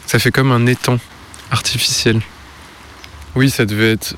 [0.08, 0.98] Ça fait comme un étang
[1.52, 2.22] artificiel.
[3.36, 4.16] Oui, ça devait être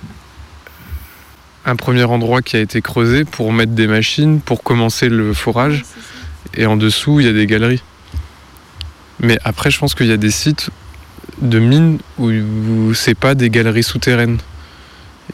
[1.65, 5.83] un premier endroit qui a été creusé pour mettre des machines, pour commencer le forage.
[6.55, 7.83] Et en dessous, il y a des galeries.
[9.19, 10.69] Mais après, je pense qu'il y a des sites
[11.41, 14.37] de mines où, c'est pas des galeries souterraines.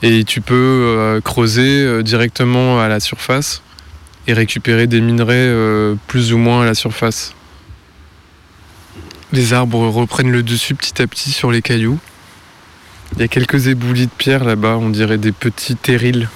[0.02, 3.62] Et tu peux euh, creuser euh, directement à la surface
[4.28, 7.34] et récupérer des minerais euh, plus ou moins à la surface.
[9.32, 11.98] Les arbres reprennent le dessus petit à petit sur les cailloux.
[13.14, 16.28] Il y a quelques éboulis de pierre là-bas, on dirait des petits terrils.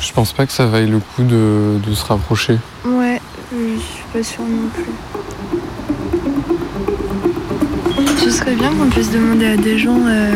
[0.00, 2.58] Je pense pas que ça vaille le coup de, de se rapprocher.
[2.84, 3.20] Ouais,
[3.52, 5.59] je suis pas sûre non plus.
[8.30, 9.98] Ce serait bien qu'on puisse demander à des gens.
[10.06, 10.32] euh,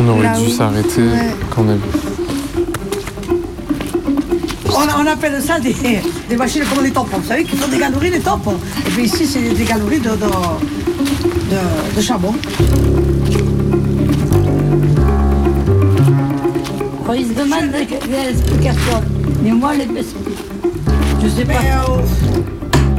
[0.00, 1.34] On aurait dû s'arrêter Ouais.
[1.50, 1.80] quand on a vu.
[4.70, 5.74] On, on appelle ça des,
[6.28, 7.18] des machines comme les tampons.
[7.18, 8.56] Vous savez qu'ils font des galeries, les tampons.
[8.86, 12.34] Et puis ici, c'est des galeries de, de, de, de charbon.
[17.06, 19.02] Quand ils se demandent l'explication,
[19.42, 19.86] mais moi, les
[21.22, 21.60] je sais pas.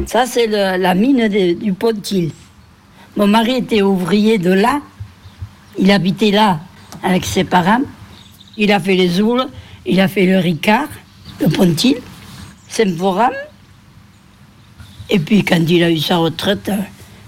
[0.06, 2.32] Ça, c'est la mine de- du Pontil.
[3.18, 4.82] Mon mari était ouvrier de là.
[5.78, 6.60] Il habitait là
[7.02, 7.82] avec ses parents.
[8.58, 9.48] Il a fait les Oules,
[9.86, 10.88] il a fait le Ricard,
[11.40, 11.98] le Pontil,
[12.68, 13.32] Saint-Foram.
[15.10, 16.78] Et puis, quand il a eu sa retraite, euh,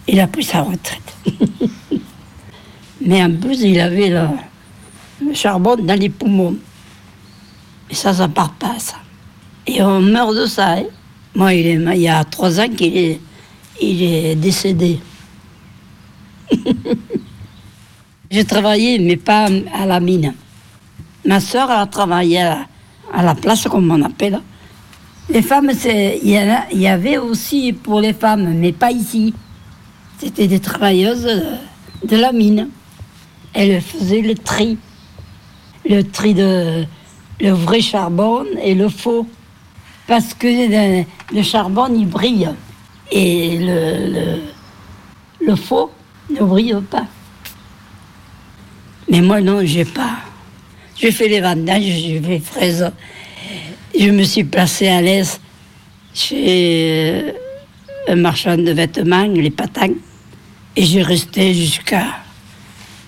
[0.08, 1.16] il a pris sa retraite.
[3.02, 6.56] Mais en plus, il avait le, charbon dans les poumons.
[7.90, 8.96] Et ça, ça part pas, ça.
[9.66, 10.74] Et on meurt de ça.
[10.74, 10.84] hein.
[11.36, 13.20] Moi, il, y a trois ans qu'il est,
[13.82, 15.00] il est décédé.
[18.32, 20.34] J'ai travaillé, mais pas à la mine.
[21.26, 22.68] Ma soeur a travaillé à
[23.24, 24.42] la, place, comme on appelle.
[25.30, 26.30] Les femmes, il
[26.74, 29.34] y, avait aussi pour les femmes, mais pas ici.
[30.20, 31.30] C'était des travailleuses
[32.04, 32.70] de, la mine.
[33.54, 34.78] Elles faisaient le tri.
[35.90, 36.86] Le tri de
[37.40, 39.28] le vrai charbon et le faux.
[40.08, 40.48] Parce que
[41.34, 42.50] le, charbon, il brille.
[43.12, 43.58] Et
[45.40, 45.92] le faux
[46.30, 47.08] ne brille pas.
[49.10, 50.18] Mais moi, non, j'ai pas.
[51.00, 52.92] J'ai fait les vendages, j'ai fait fraises.
[53.98, 55.40] Je me suis placée à l'aise
[56.14, 57.32] chez euh,
[58.08, 59.94] un marchand de vêtements, les patins.
[60.76, 62.06] Et j'ai resté jusqu'à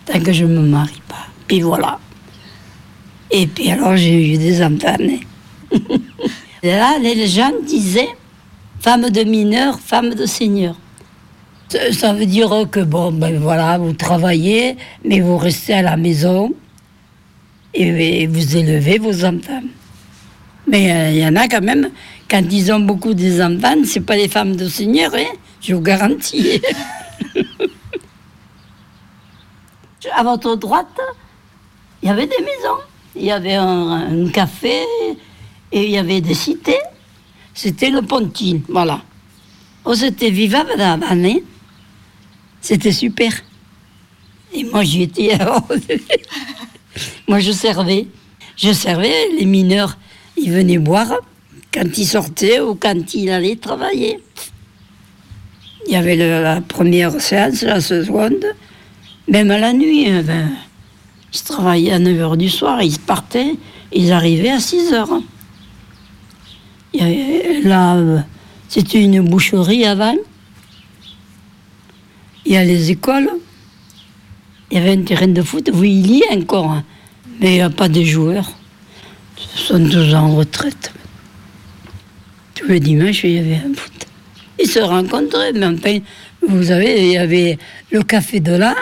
[0.05, 1.27] tant que je me marie pas.
[1.47, 1.99] Puis voilà.
[3.31, 4.97] Et puis alors j'ai eu des enfants.
[6.63, 8.09] là, les gens disaient
[8.79, 10.75] femme de mineur, femme de seigneur.
[11.69, 15.97] Ça, ça veut dire que bon, ben voilà, vous travaillez, mais vous restez à la
[15.97, 16.51] maison
[17.75, 19.61] et, vous élevez vos enfants.
[20.67, 21.91] Mais euh, il y en a quand même,
[22.27, 25.81] quand ils ont beaucoup des enfants, c'est pas des femmes de seigneur, hein, je vous
[25.81, 26.59] garantis.
[30.15, 30.99] à votre droite,
[32.01, 32.79] il y avait des maisons,
[33.15, 34.73] il y avait un, un café
[35.71, 36.79] et il y avait des cités.
[37.53, 39.01] C'était le Pontine, voilà.
[39.85, 41.35] Oh, c'était vivable avant, hein.
[42.61, 43.31] C'était super.
[44.53, 45.37] Et moi, j'y étais.
[47.27, 48.07] moi, je servais.
[48.57, 49.97] Je servais les mineurs.
[50.37, 51.13] Ils venaient boire
[51.73, 54.19] quand ils sortaient ou quand ils allaient travailler.
[55.87, 58.45] Il y avait la première séance, la seconde,
[59.27, 60.07] même à la nuit.
[60.09, 60.49] hein, ben,
[61.33, 63.55] ils travaillaient à 9h du soir, ils partaient,
[63.93, 65.21] ils arrivaient à 6h.
[66.93, 68.23] Il y avait- là,
[68.67, 70.15] c'était une boucherie avant.
[72.49, 73.29] Il y a les écoles.
[74.71, 75.69] Il y avait un terrain de foot.
[75.71, 76.71] Oui, il y est encore.
[76.71, 76.83] hein.
[77.39, 78.51] Mais il n'y a pas de joueurs.
[79.55, 80.91] Ils sont tous en retraite.
[82.55, 84.07] Tous les dimanches, il y avait un foot.
[84.59, 85.99] Ils se rencontraient, mais enfin,
[86.47, 87.59] vous savez, il y avait
[87.91, 88.75] le café de là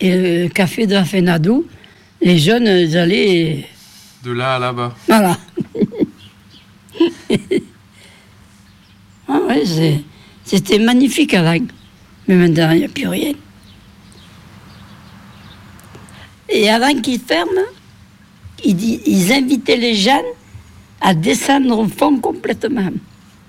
[0.00, 1.64] et le café de la Fenadou.
[2.20, 3.66] Les jeunes, ils allaient.
[4.22, 4.94] De là à là-bas.
[5.08, 5.38] Voilà.
[9.28, 9.62] ah ouais,
[10.44, 11.56] c'était magnifique avant.
[12.26, 13.32] Mais maintenant, il n'y a plus rien.
[16.48, 17.50] Et avant qu'ils ferment,
[18.64, 20.32] ils, invitaient les jeunes
[21.00, 22.90] à descendre au fond complètement.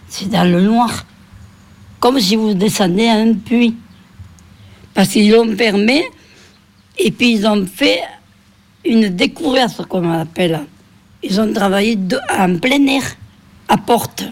[0.07, 1.05] C'est dans le noir.
[1.99, 3.75] Comme si vous descendez à un puits.
[4.93, 6.03] Parce qu'ils l'ont fermé
[6.97, 8.01] et puis ils ont fait
[8.85, 10.61] une découverte, comme on appelle.
[11.23, 11.97] Ils ont travaillé
[12.37, 13.03] en plein air,
[13.67, 14.25] à porte.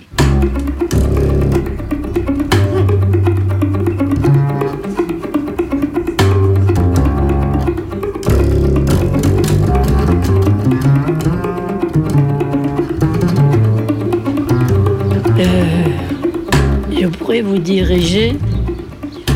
[15.37, 18.35] Je pourrais vous diriger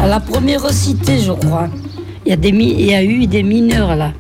[0.02, 1.68] à la première cité, je crois.
[2.26, 4.12] Il y a, des, il y a eu des mineurs là.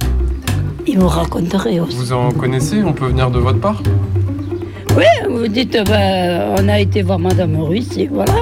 [0.87, 1.97] Ils vous raconteraient aussi.
[1.97, 3.81] Vous en connaissez On peut venir de votre part?
[4.95, 8.33] Oui, vous dites, ben, on a été voir Madame Ruiz et voilà.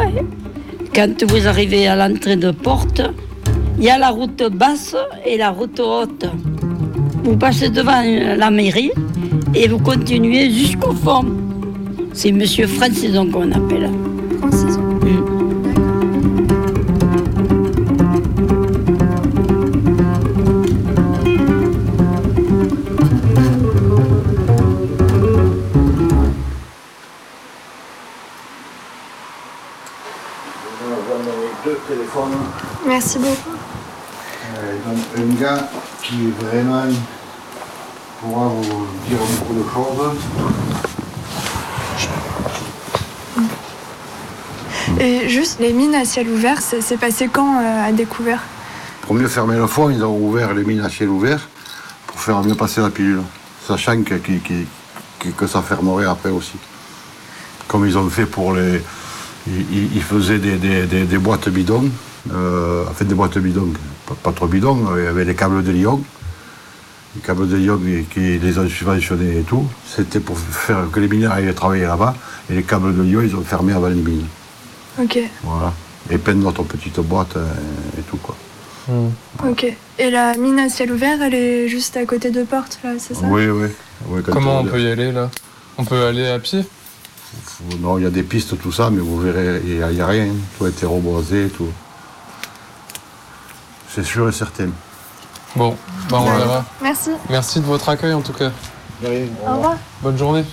[0.93, 3.01] Quand vous arrivez à l'entrée de porte,
[3.77, 4.95] il y a la route basse
[5.25, 6.25] et la route haute.
[7.23, 8.03] Vous passez devant
[8.37, 8.91] la mairie
[9.53, 11.25] et vous continuez jusqu'au fond.
[12.17, 13.89] C'est Monsieur Francison qu'on appelle.
[31.65, 32.31] deux téléphones.
[32.87, 33.57] Merci beaucoup.
[34.57, 35.69] Euh, donc un gars
[36.03, 36.83] qui vraiment
[38.21, 40.94] pourra vous dire beaucoup de choses.
[44.99, 48.41] Et juste, les mines à ciel ouvert, c'est passé quand euh, à découvert?
[49.01, 51.47] Pour mieux fermer le fond, ils ont ouvert les mines à ciel ouvert
[52.07, 53.21] pour faire mieux passer la pilule,
[53.67, 56.55] sachant que, ça fermerait après aussi.
[57.67, 58.81] Comme ils ont fait pour les.
[59.47, 61.89] Ils, faisaient des, boîtes bidons,
[62.33, 63.73] euh, enfin des boîtes bidons,
[64.23, 66.01] pas, trop bidons, il y avait les câbles de Lyon.
[67.15, 70.99] Les câbles de Lyon qui- qui les ont subventionnés et tout, c'était pour faire que
[70.99, 72.15] les mineurs aillent travailler là-bas.
[72.49, 74.25] Et les câbles de Lyon, ils ont fermé avant les mines.
[75.01, 75.73] Ok, Voilà.
[76.09, 77.47] Et plein d'autres petites boîtes euh,
[77.97, 78.35] et tout quoi.
[79.47, 79.65] ok.
[79.97, 83.15] Et la mine à ciel ouvert, elle est juste à côté de Porte, là, c'est
[83.15, 83.25] ça?
[83.25, 83.69] Oui, oui.
[84.31, 85.29] Comment on peut y aller là?
[85.77, 86.63] On peut aller à pied?
[87.79, 90.27] Non, il y a des pistes, tout ça, mais vous verrez, il n'y a rien.
[90.57, 91.67] Tout a été reboisé, tout.
[93.89, 94.69] C'est sûr et certain.
[95.55, 95.75] Bon,
[96.09, 96.65] bah on verra.
[96.81, 97.11] Merci.
[97.29, 98.51] Merci de votre accueil en tout cas.
[99.03, 99.77] Au revoir.
[100.01, 100.43] Bonne journée.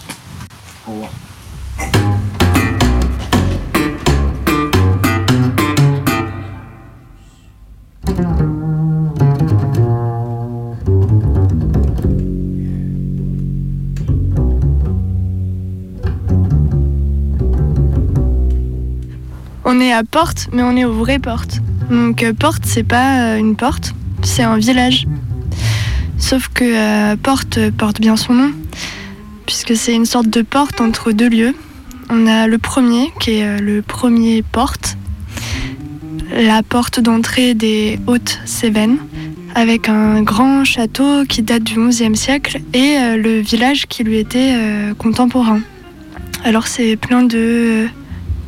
[0.86, 1.11] Au revoir.
[19.74, 21.62] On est à Porte, mais on est aux vraies portes.
[21.90, 25.06] Donc euh, Porte, c'est pas euh, une porte, c'est un village.
[26.18, 28.52] Sauf que euh, Porte porte bien son nom,
[29.46, 31.54] puisque c'est une sorte de porte entre deux lieux.
[32.10, 34.98] On a le premier, qui est le premier porte,
[36.36, 38.98] la porte d'entrée des Hautes-Cévennes,
[39.54, 44.54] avec un grand château qui date du XIe siècle et le village qui lui était
[44.98, 45.60] contemporain.
[46.44, 47.88] Alors c'est plein de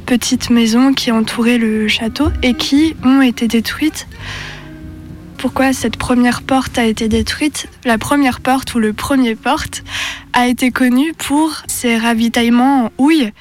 [0.05, 4.07] petites maisons qui entouraient le château et qui ont été détruites.
[5.39, 7.69] Pourquoi cette première porte a été détruite?
[7.85, 9.83] La première porte ou le premier porte
[10.33, 13.33] a été connu pour ses ravitaillements en houille.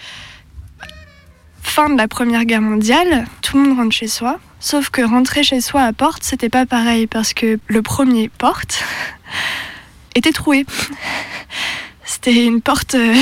[1.62, 4.40] Fin de la Première Guerre mondiale, tout le monde rentre chez soi.
[4.60, 8.84] Sauf que rentrer chez soi à porte, c'était pas pareil parce que le premier porte
[10.16, 10.66] était troué.
[12.06, 13.16] C'était une porte euh,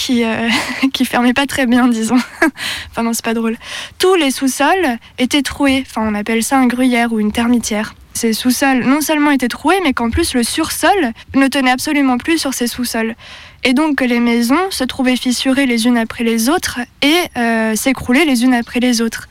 [0.00, 0.48] qui, euh,
[0.92, 2.18] qui fermait pas très bien, disons.
[2.90, 3.56] enfin non, c'est pas drôle.
[3.98, 5.84] Tous les sous-sols étaient troués.
[5.86, 7.94] Enfin, on appelle ça un gruyère ou une termitière.
[8.14, 12.38] Ces sous-sols non seulement étaient troués, mais qu'en plus le sur-sol ne tenait absolument plus
[12.38, 13.14] sur ces sous-sols.
[13.62, 17.76] Et donc que les maisons se trouvaient fissurées les unes après les autres et euh,
[17.76, 19.28] s'écroulaient les unes après les autres.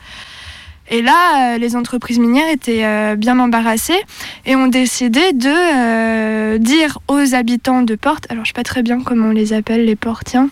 [0.92, 4.00] Et là, euh, les entreprises minières étaient euh, bien embarrassées
[4.44, 9.00] et ont décidé de dire aux habitants de Porte, alors je sais pas très bien
[9.02, 10.48] comment on les appelle, les portiens,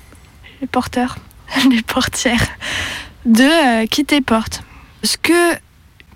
[0.61, 1.16] les porteurs,
[1.70, 2.46] les portières,
[3.24, 4.62] de euh, quitter Porte.
[5.02, 5.54] Ce que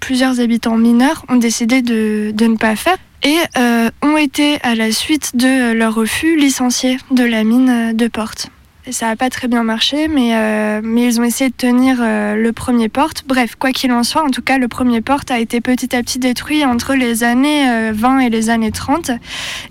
[0.01, 4.91] plusieurs habitants mineurs ont décidé de, ne pas faire et euh, ont été, à la
[4.91, 8.49] suite de leur refus, licenciés de la mine de Porte.
[8.91, 12.35] Ça n'a pas très bien marché, mais, euh, mais ils ont essayé de tenir euh,
[12.35, 13.23] le premier porte.
[13.27, 16.03] Bref, quoi qu'il en soit, en tout cas, le premier porte a été petit à
[16.03, 19.13] petit détruit entre les années euh, 20 et les années 30.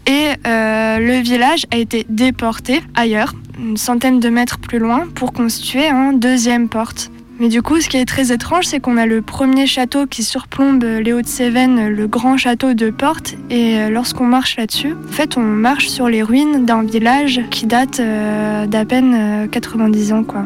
[0.08, 5.34] Et euh, le village a été déporté ailleurs, une centaine de mètres plus loin, pour
[5.34, 7.11] constituer un deuxième porte.
[7.42, 10.22] Mais du coup, ce qui est très étrange, c'est qu'on a le premier château qui
[10.22, 13.34] surplombe les Hauts-de-Cévennes, le grand château de Porte.
[13.50, 17.66] Et euh, lorsqu'on marche là-dessus, en fait, on marche sur les ruines d'un village qui
[17.66, 20.46] date euh, d'à peine euh, 90 ans, quoi.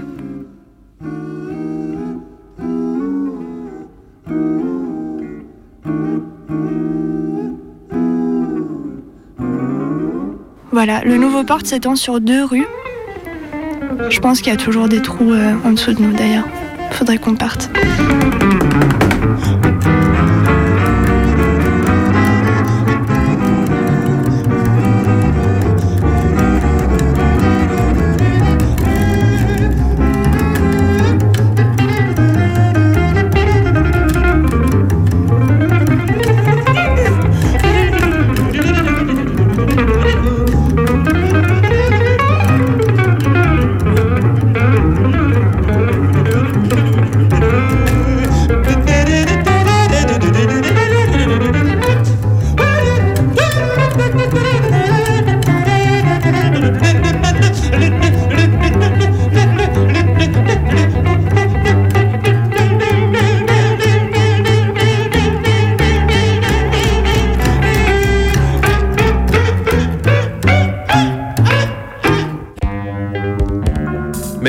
[10.72, 12.68] Voilà, le nouveau porte s'étend sur deux rues.
[14.10, 16.46] Je pense qu'il y a toujours des trous euh, en dessous de nous d'ailleurs.
[16.96, 17.70] Faudrait qu'on parte.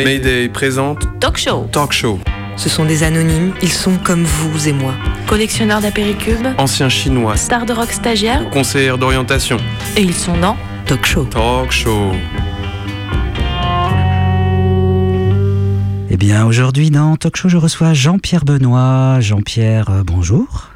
[0.07, 1.67] Mayday présente Talk Show.
[1.73, 2.21] Talk Show.
[2.57, 4.95] Ce sont des anonymes, ils sont comme vous et moi.
[5.27, 9.57] Collectionneurs d'apéricubes, Ancien chinois, stars de rock stagiaires, conseillère d'orientation.
[9.97, 11.25] et ils sont dans Talk Show.
[11.25, 12.13] Talk Show.
[16.09, 19.19] Eh bien, aujourd'hui, dans Talk Show, je reçois Jean-Pierre Benoît.
[19.19, 20.71] Jean-Pierre, euh, bonjour.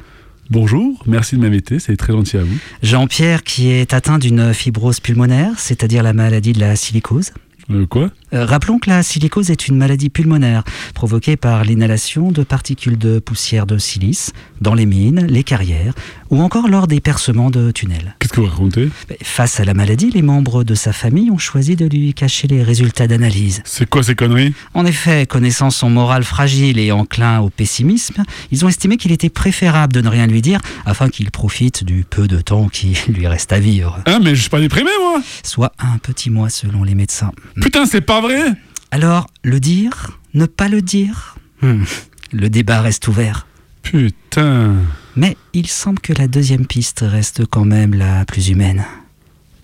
[0.49, 2.57] Bonjour, merci de m'inviter, c'est très gentil à vous.
[2.83, 7.31] Jean-Pierre qui est atteint d'une fibrose pulmonaire, c'est-à-dire la maladie de la silicose.
[7.69, 8.09] Euh, quoi?
[8.33, 10.63] Euh, rappelons que la silicose est une maladie pulmonaire
[10.93, 15.93] provoquée par l'inhalation de particules de poussière de silice dans les mines, les carrières
[16.29, 18.15] ou encore lors des percements de tunnels.
[18.19, 18.89] Qu'est-ce que vous racontez?
[19.21, 22.63] Face à la maladie, les membres de sa famille ont choisi de lui cacher les
[22.63, 23.61] résultats d'analyse.
[23.65, 24.53] C'est quoi ces conneries?
[24.73, 29.29] En effet, connaissant son moral fragile et enclin au pessimisme, ils ont estimé qu'il était
[29.29, 33.27] préférable de ne rien lui dire afin qu'il profite du peu de temps qui lui
[33.27, 33.99] reste à vivre.
[34.05, 37.31] Ah, mais je suis pas déprimé, moi Soit un petit mois selon les médecins.
[37.61, 38.53] Putain, c'est pas vrai
[38.91, 41.83] Alors, le dire Ne pas le dire Hmm,
[42.31, 43.45] Le débat reste ouvert.
[43.83, 44.75] Putain.
[45.15, 48.85] Mais il semble que la deuxième piste reste quand même la plus humaine.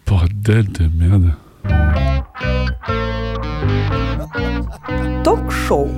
[0.05, 1.33] Bordel de merde.
[5.23, 5.89] Talk show.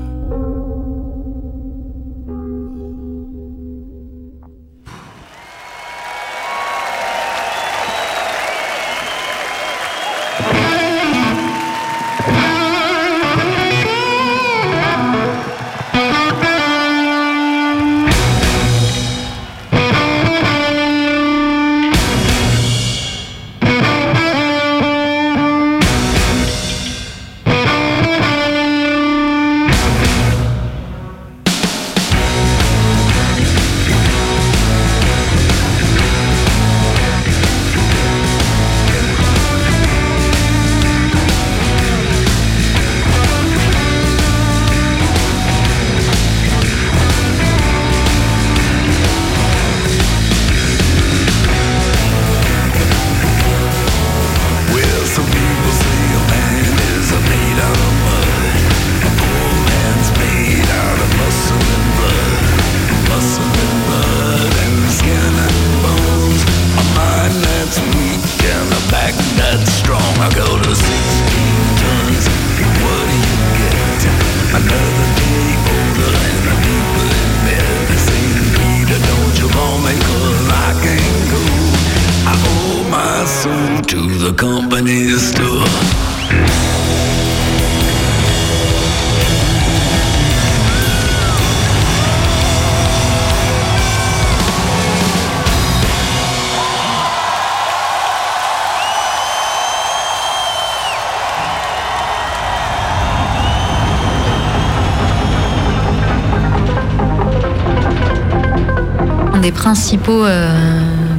[109.89, 110.51] Principaux euh,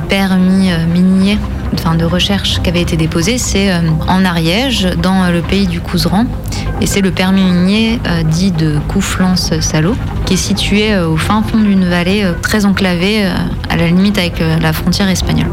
[0.08, 1.38] permis euh, miniers
[1.74, 5.80] enfin, de recherche qui avait été déposé, c'est euh, en Ariège, dans le pays du
[5.80, 6.26] Couseran.
[6.80, 11.84] Et c'est le permis minier dit de Couflance-Salot, qui est situé au fin fond d'une
[11.84, 13.24] vallée très enclavée,
[13.68, 15.50] à la limite avec la frontière espagnole.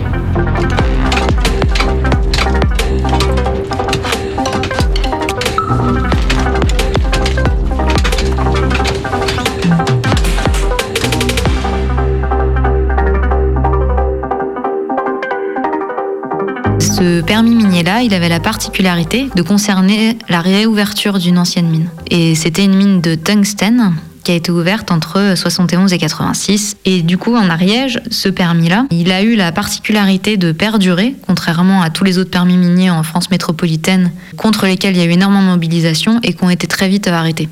[16.98, 21.90] Ce permis minier-là, il avait la particularité de concerner la réouverture d'une ancienne mine.
[22.10, 23.94] Et c'était une mine de tungstène
[24.24, 26.76] qui a été ouverte entre 71 et 86.
[26.86, 31.84] Et du coup, en Ariège, ce permis-là, il a eu la particularité de perdurer, contrairement
[31.84, 35.12] à tous les autres permis miniers en France métropolitaine, contre lesquels il y a eu
[35.12, 37.48] énormément de mobilisation et qui ont été très vite arrêtés.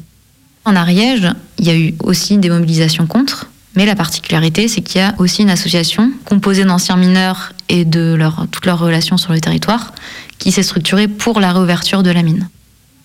[0.65, 1.29] En Ariège,
[1.59, 3.45] il y a eu aussi des mobilisations contre,
[3.75, 8.17] mais la particularité, c'est qu'il y a aussi une association composée d'anciens mineurs et de
[8.51, 9.93] toutes leurs relations sur le territoire
[10.39, 12.47] qui s'est structurée pour la réouverture de la mine.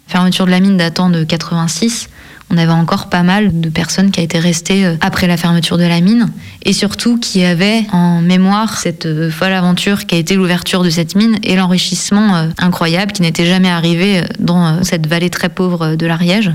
[0.06, 2.08] Fermeture de la mine datant de 86,
[2.50, 5.84] on avait encore pas mal de personnes qui étaient restées euh, après la fermeture de
[5.84, 6.30] la mine
[6.64, 10.90] et surtout qui avaient en mémoire cette euh, folle aventure qui a été l'ouverture de
[10.90, 15.94] cette mine et l'enrichissement euh, incroyable qui n'était jamais arrivé dans cette vallée très pauvre
[15.94, 16.50] de l'Ariège.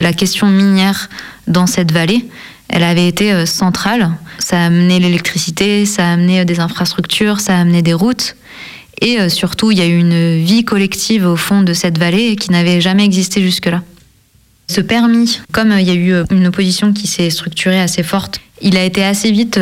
[0.00, 1.10] La question minière
[1.46, 2.26] dans cette vallée,
[2.68, 4.10] elle avait été euh, centrale.
[4.38, 8.36] Ça a amené l'électricité, ça a amené euh, des infrastructures, ça a amené des routes.
[9.00, 12.36] Et euh, surtout, il y a eu une vie collective au fond de cette vallée
[12.36, 13.82] qui n'avait jamais existé jusque-là.
[14.66, 18.78] Ce permis, comme il y a eu une opposition qui s'est structurée assez forte, il
[18.78, 19.58] a été assez vite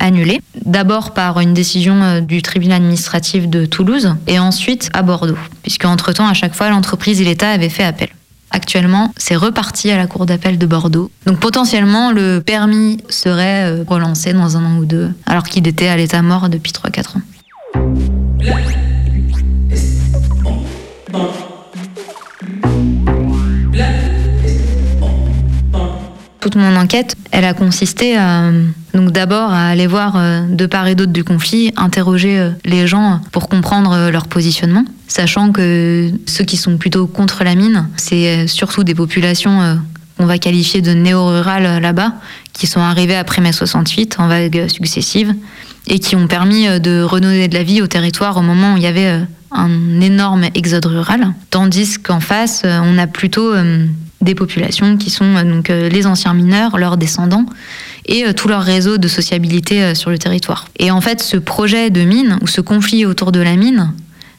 [0.00, 0.42] annulé.
[0.66, 6.28] D'abord par une décision du tribunal administratif de Toulouse et ensuite à Bordeaux, puisque entre-temps,
[6.28, 8.10] à chaque fois, l'entreprise et l'État avaient fait appel.
[8.54, 11.10] Actuellement, c'est reparti à la Cour d'appel de Bordeaux.
[11.26, 15.88] Donc potentiellement, le permis serait euh, relancé dans un an ou deux, alors qu'il était
[15.88, 17.22] à l'état mort depuis 3-4 ans.
[26.54, 28.50] Mon enquête, elle a consisté à,
[28.94, 32.86] donc d'abord à aller voir euh, de part et d'autre du conflit, interroger euh, les
[32.86, 37.88] gens pour comprendre euh, leur positionnement, sachant que ceux qui sont plutôt contre la mine,
[37.96, 39.78] c'est surtout des populations
[40.16, 42.12] qu'on va qualifier de néo-rurales là-bas,
[42.52, 45.34] qui sont arrivées après mai 68 en vagues successives
[45.88, 48.82] et qui ont permis de redonner de la vie au territoire au moment où il
[48.82, 53.52] y avait un énorme exode rural, tandis qu'en face, on a plutôt
[54.24, 57.46] des populations qui sont euh, donc euh, les anciens mineurs, leurs descendants
[58.06, 60.66] et euh, tout leur réseau de sociabilité sur le territoire.
[60.78, 63.92] Et en fait, ce projet de mine ou ce conflit autour de la mine,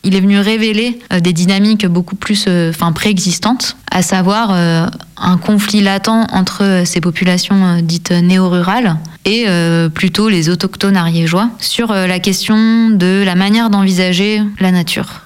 [0.04, 6.10] il est venu révéler des dynamiques beaucoup plus enfin, préexistantes, à savoir un conflit latent
[6.10, 9.48] entre ces populations dites néo-rurales et
[9.96, 15.25] plutôt les autochtones ariégeois sur la question de la manière d'envisager la nature.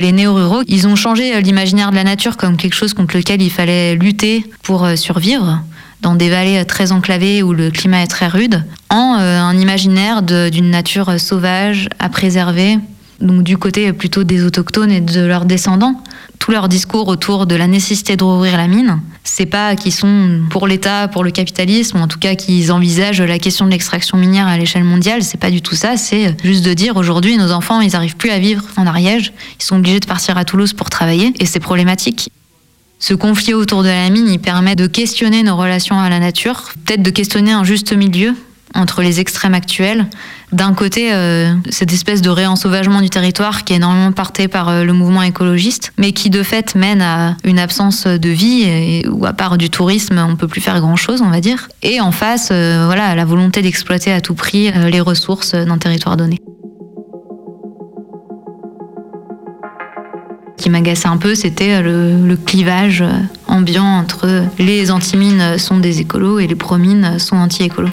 [0.00, 3.42] Les néo-ruraux, ils ont changé euh, l'imaginaire de la nature comme quelque chose contre lequel
[3.42, 5.60] il fallait lutter pour euh, survivre
[6.02, 10.22] dans des vallées euh, très enclavées où le climat est très rude, en un imaginaire
[10.22, 12.78] d'une nature sauvage à préserver,
[13.20, 16.00] donc du côté plutôt des autochtones et de leurs descendants.
[16.38, 20.40] Tout leur discours autour de la nécessité de rouvrir la mine, c'est pas qu'ils sont
[20.50, 24.16] pour l'État, pour le capitalisme, ou en tout cas qu'ils envisagent la question de l'extraction
[24.16, 27.52] minière à l'échelle mondiale, c'est pas du tout ça, c'est juste de dire aujourd'hui nos
[27.52, 30.72] enfants ils arrivent plus à vivre en Ariège, ils sont obligés de partir à Toulouse
[30.72, 31.32] pour travailler.
[31.40, 32.30] Et c'est problématique.
[33.00, 36.72] Ce conflit autour de la mine, il permet de questionner nos relations à la nature,
[36.84, 38.34] peut-être de questionner un juste milieu
[38.78, 40.06] entre les extrêmes actuels.
[40.52, 44.84] D'un côté, euh, cette espèce de réensauvagement du territoire qui est énormément porté par euh,
[44.84, 49.26] le mouvement écologiste, mais qui de fait mène à une absence de vie, et, où
[49.26, 51.68] à part du tourisme, on peut plus faire grand-chose, on va dire.
[51.82, 56.16] Et en face, euh, voilà, la volonté d'exploiter à tout prix les ressources d'un territoire
[56.16, 56.38] donné.
[60.56, 63.04] Ce qui m'agaçait un peu, c'était le, le clivage
[63.46, 67.90] ambiant entre les anti-mines sont des écolos et les pro-mines sont anti-écolos.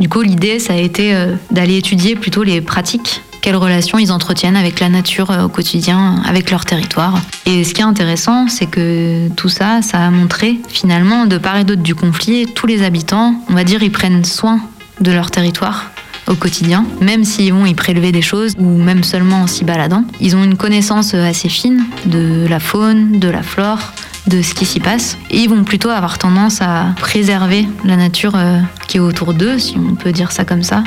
[0.00, 4.10] Du coup, l'idée, ça a été euh, d'aller étudier plutôt les pratiques, quelles relations ils
[4.10, 7.20] entretiennent avec la nature euh, au quotidien, avec leur territoire.
[7.46, 11.58] Et ce qui est intéressant, c'est que tout ça, ça a montré finalement, de part
[11.58, 14.60] et d'autre du conflit, tous les habitants, on va dire, ils prennent soin
[15.00, 15.90] de leur territoire.
[16.26, 20.04] au quotidien, même s'ils vont y prélever des choses ou même seulement en s'y baladant.
[20.20, 23.92] Ils ont une connaissance assez fine de la faune, de la flore,
[24.26, 25.18] de ce qui s'y passe.
[25.30, 29.76] Ils vont plutôt avoir tendance à préserver la nature euh, qui est autour d'eux, si
[29.78, 30.82] on peut dire ça comme ça.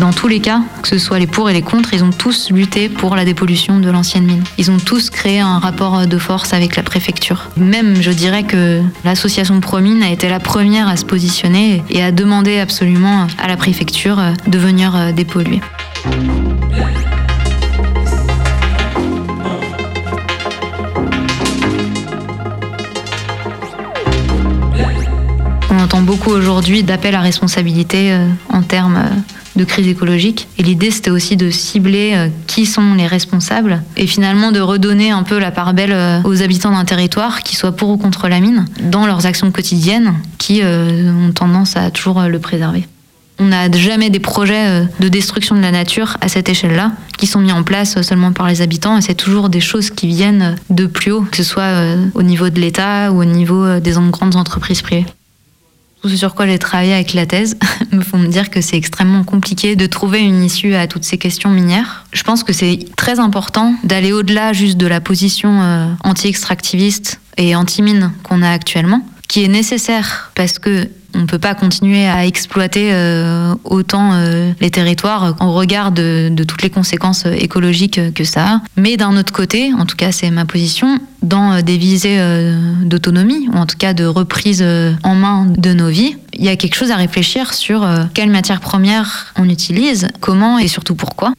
[0.00, 2.50] Dans tous les cas, que ce soit les pour et les contre, ils ont tous
[2.50, 4.42] lutté pour la dépollution de l'ancienne mine.
[4.58, 7.48] Ils ont tous créé un rapport de force avec la préfecture.
[7.56, 12.10] Même, je dirais que l'association Promine a été la première à se positionner et à
[12.10, 15.60] demander absolument à la préfecture euh, de venir euh, dépolluer.
[25.84, 29.10] Entend beaucoup aujourd'hui d'appels à responsabilité euh, en termes euh,
[29.56, 30.48] de crise écologique.
[30.56, 35.10] Et l'idée, c'était aussi de cibler euh, qui sont les responsables et finalement de redonner
[35.10, 38.40] un peu la part belle aux habitants d'un territoire, qui soient pour ou contre la
[38.40, 42.86] mine, dans leurs actions quotidiennes, qui ont tendance à toujours le préserver.
[43.38, 47.40] On n'a jamais des projets de destruction de la nature à cette échelle-là qui sont
[47.40, 50.86] mis en place seulement par les habitants et c'est toujours des choses qui viennent de
[50.86, 54.82] plus haut, que ce soit au niveau de l'État ou au niveau des grandes entreprises
[54.82, 55.06] privées.
[56.08, 57.56] Sur quoi j'ai travaillé avec la thèse
[57.92, 61.18] me font me dire que c'est extrêmement compliqué de trouver une issue à toutes ces
[61.18, 62.04] questions minières.
[62.12, 67.56] Je pense que c'est très important d'aller au-delà juste de la position euh, anti-extractiviste et
[67.56, 72.26] anti-mine qu'on a actuellement, qui est nécessaire parce que on ne peut pas continuer à
[72.26, 78.46] exploiter euh, autant euh, les territoires au regard de, toutes les conséquences écologiques que ça
[78.46, 78.60] a.
[78.76, 82.56] Mais d'un autre côté, en tout cas c'est ma position, dans euh, des visées euh,
[82.84, 86.48] d'autonomie, ou en tout cas de reprise euh, en main de nos vies, il y
[86.48, 90.94] a quelque chose à réfléchir sur euh, quelles matières premières on utilise, comment et surtout
[90.94, 91.32] pourquoi.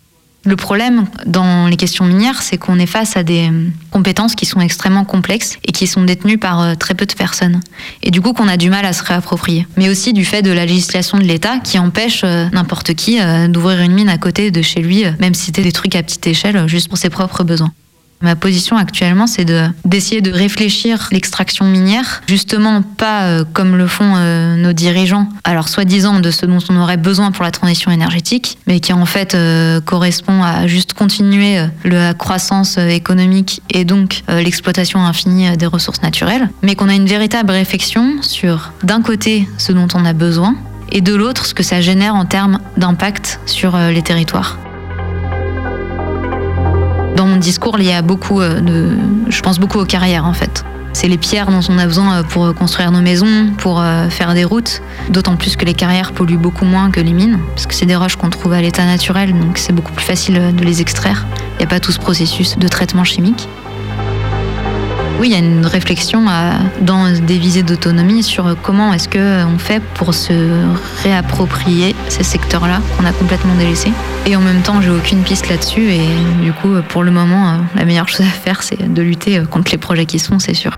[0.48, 4.46] Le problème dans les questions minières, c'est qu'on est face à des euh, compétences qui
[4.46, 7.62] sont extrêmement complexes et qui sont détenues par euh, très peu de personnes.
[8.04, 9.66] Et du coup, qu'on a du mal à se réapproprier.
[9.76, 13.18] Mais aussi du fait de la législation de l'État qui empêche euh, n'importe qui
[13.50, 16.28] d'ouvrir une mine à côté de chez lui, même si c'était des trucs à petite
[16.28, 17.72] échelle, juste pour ses propres besoins.
[18.22, 23.88] Ma position actuellement, c'est de d'essayer de réfléchir l'extraction minière, justement pas euh, comme le
[23.88, 27.92] font euh, nos dirigeants, alors soi-disant de ce dont on aurait besoin pour la transition
[27.92, 34.24] énergétique, mais qui en fait euh, correspond à juste continuer la croissance économique et donc
[34.28, 39.72] l'exploitation infinie des ressources naturelles, mais qu'on a une véritable réflexion sur d'un côté ce
[39.72, 40.56] dont on a besoin
[40.92, 44.58] et de l'autre ce que ça génère en termes d'impact sur les territoires.
[47.16, 48.96] Dans mon discours, il y a beaucoup euh.
[49.30, 50.66] Je pense beaucoup aux carrières en fait.
[50.96, 54.34] C'est les pierres dont on a besoin euh, pour construire nos maisons, pour euh, faire
[54.34, 54.82] des routes.
[55.10, 57.98] D'autant plus que les carrières polluent beaucoup moins que les mines, parce que c'est des
[57.98, 61.26] roches qu'on trouve à l'état naturel, donc c'est beaucoup plus facile euh, de les extraire.
[61.56, 63.50] Il n'y a pas tout ce processus de traitement chimique.
[65.20, 69.58] Oui, il y a une réflexion à- dans des visées d'autonomie sur comment est-ce qu'on
[69.58, 70.34] fait pour se
[71.04, 73.94] réapproprier ces secteurs-là qu'on a complètement délaissés.
[74.26, 76.08] Et en même temps, j'ai aucune piste là-dessus et
[76.44, 79.46] du coup, pour le moment, euh, la meilleure chose à faire, c'est de lutter euh,
[79.46, 80.76] contre les projets qui se font, c'est sûr.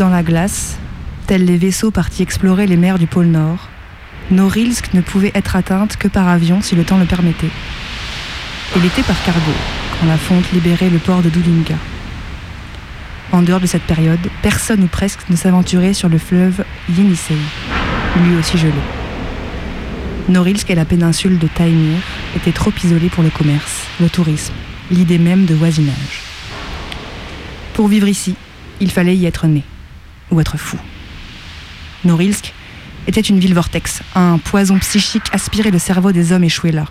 [0.00, 0.78] Dans la glace,
[1.26, 3.68] tels les vaisseaux partis explorer les mers du pôle Nord,
[4.30, 7.50] Norilsk ne pouvait être atteinte que par avion si le temps le permettait.
[8.74, 9.52] Elle était par cargo,
[10.00, 11.74] quand la fonte libérait le port de Doulinka.
[13.30, 17.36] En dehors de cette période, personne ou presque ne s'aventurait sur le fleuve Yenisei,
[18.24, 18.72] lui aussi gelé.
[20.30, 21.98] Norilsk et la péninsule de Taïmir
[22.36, 24.54] étaient trop isolés pour le commerce, le tourisme,
[24.90, 26.22] l'idée même de voisinage.
[27.74, 28.34] Pour vivre ici,
[28.80, 29.62] il fallait y être né,
[30.30, 30.78] ou être fou.
[32.04, 32.52] Norilsk
[33.06, 36.86] était une ville vortex, un poison psychique aspirait le cerveau des hommes échoués là.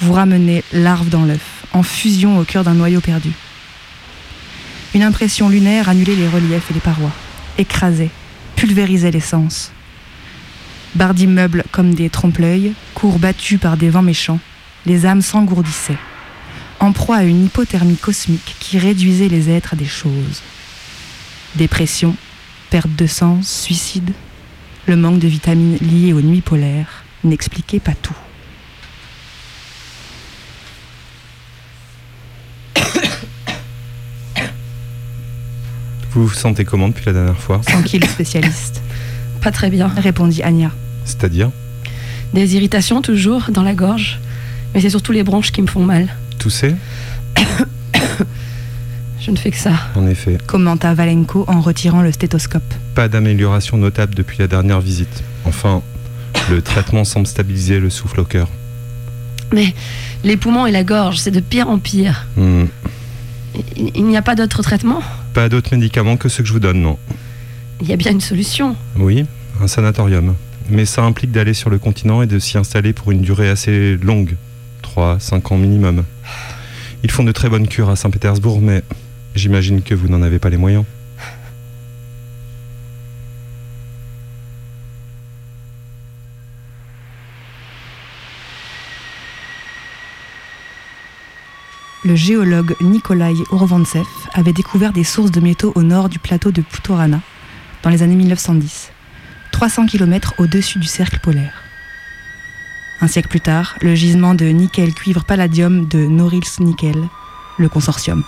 [0.00, 3.30] Vous ramenez l'arve dans l'œuf, en fusion au cœur d'un noyau perdu.
[4.94, 7.12] Une impression lunaire annulait les reliefs et les parois,
[7.58, 8.10] écrasait,
[8.56, 9.72] pulvérisait les sens.
[10.94, 14.38] Barres d'immeubles comme des trompe-l'œil, cours battus par des vents méchants,
[14.86, 15.98] les âmes s'engourdissaient,
[16.78, 20.42] en proie à une hypothermie cosmique qui réduisait les êtres à des choses.
[21.56, 22.16] Dépression,
[22.74, 24.10] perte de sens, suicide,
[24.88, 28.16] le manque de vitamines lié aux nuits polaires n'expliquait pas tout.
[36.10, 37.60] Vous vous sentez comment depuis la dernière fois?
[37.64, 38.82] Tranquille, spécialiste?
[39.40, 39.86] Pas très bien.
[39.86, 40.72] Répondit Anya.
[41.04, 41.52] C'est-à-dire?
[42.32, 44.18] Des irritations toujours dans la gorge.
[44.74, 46.08] Mais c'est surtout les bronches qui me font mal.
[46.40, 46.74] Tousser
[49.24, 49.72] Je ne fais que ça.
[49.94, 50.36] En effet.
[50.46, 52.62] Commenta Valenko en retirant le stéthoscope.
[52.94, 55.22] Pas d'amélioration notable depuis la dernière visite.
[55.46, 55.80] Enfin,
[56.50, 58.48] le traitement semble stabiliser le souffle au cœur.
[59.54, 59.72] Mais
[60.24, 62.26] les poumons et la gorge, c'est de pire en pire.
[62.36, 62.64] Hmm.
[63.76, 65.00] Il, il n'y a pas d'autre traitement?
[65.32, 66.98] Pas d'autres médicaments que ceux que je vous donne, non.
[67.80, 68.76] Il y a bien une solution.
[68.96, 69.24] Oui,
[69.58, 70.34] un sanatorium.
[70.68, 73.96] Mais ça implique d'aller sur le continent et de s'y installer pour une durée assez
[73.96, 74.36] longue.
[74.82, 76.04] 3, 5 ans minimum.
[77.02, 78.82] Ils font de très bonnes cures à Saint-Pétersbourg, mais
[79.34, 80.84] j'imagine que vous n'en avez pas les moyens.
[92.06, 94.04] Le géologue Nikolai Urvantsev
[94.34, 97.20] avait découvert des sources de métaux au nord du plateau de Putorana
[97.82, 98.92] dans les années 1910,
[99.52, 101.62] 300 km au-dessus du cercle polaire.
[103.00, 106.96] Un siècle plus tard, le gisement de nickel-cuivre-palladium de Norilsk Nickel,
[107.58, 108.22] le consortium.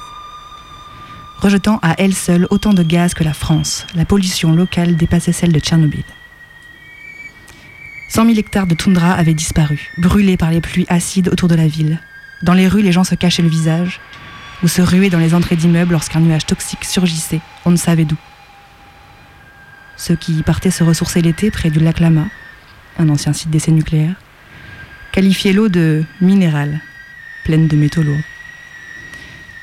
[1.39, 5.53] Rejetant à elle seule autant de gaz que la France, la pollution locale dépassait celle
[5.53, 6.05] de Tchernobyl.
[8.09, 11.66] 100 000 hectares de toundra avaient disparu, brûlés par les pluies acides autour de la
[11.66, 12.01] ville.
[12.43, 14.01] Dans les rues, les gens se cachaient le visage,
[14.62, 18.16] ou se ruaient dans les entrées d'immeubles lorsqu'un nuage toxique surgissait, on ne savait d'où.
[19.99, 22.26] Ceux qui partaient se ressourcer l'été près du lac Lama,
[22.99, 24.14] un ancien site d'essai nucléaire,
[25.12, 26.80] qualifiaient l'eau de minérale,
[27.45, 28.16] pleine de métaux lourds.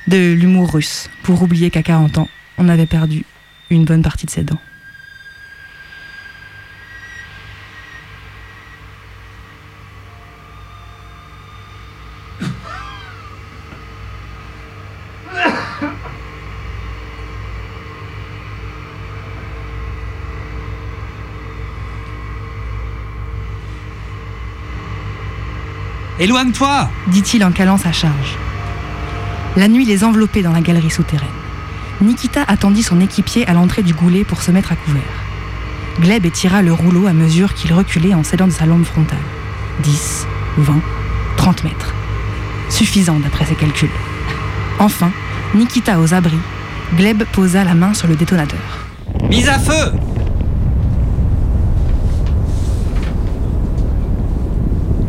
[0.08, 2.28] De l'humour russe, pour oublier qu'à 40 ans,
[2.58, 3.24] on avait perdu
[3.70, 4.60] une bonne partie de ses dents.
[26.20, 28.38] Éloigne-toi dit-il en calant sa charge.
[29.56, 31.30] La nuit les enveloppait dans la galerie souterraine.
[32.02, 35.02] Nikita attendit son équipier à l'entrée du goulet pour se mettre à couvert.
[36.02, 39.20] Gleb étira le rouleau à mesure qu'il reculait en s'aidant de sa lampe frontale.
[39.84, 40.26] 10,
[40.58, 40.82] 20,
[41.38, 41.94] 30 mètres.
[42.70, 43.90] Suffisant d'après ses calculs.
[44.80, 45.12] Enfin,
[45.54, 46.40] Nikita aux abris,
[46.98, 48.60] Gleb posa la main sur le détonateur.
[49.30, 49.92] Mise à feu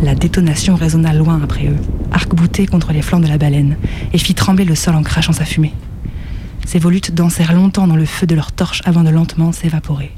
[0.02, 1.78] La détonation résonna loin après eux,
[2.14, 3.76] arc-bouté contre les flancs de la baleine,
[4.12, 5.74] et fit trembler le sol en crachant sa fumée.
[6.66, 10.12] Ces volutes dansèrent longtemps dans le feu de leurs torches avant de lentement s'évaporer.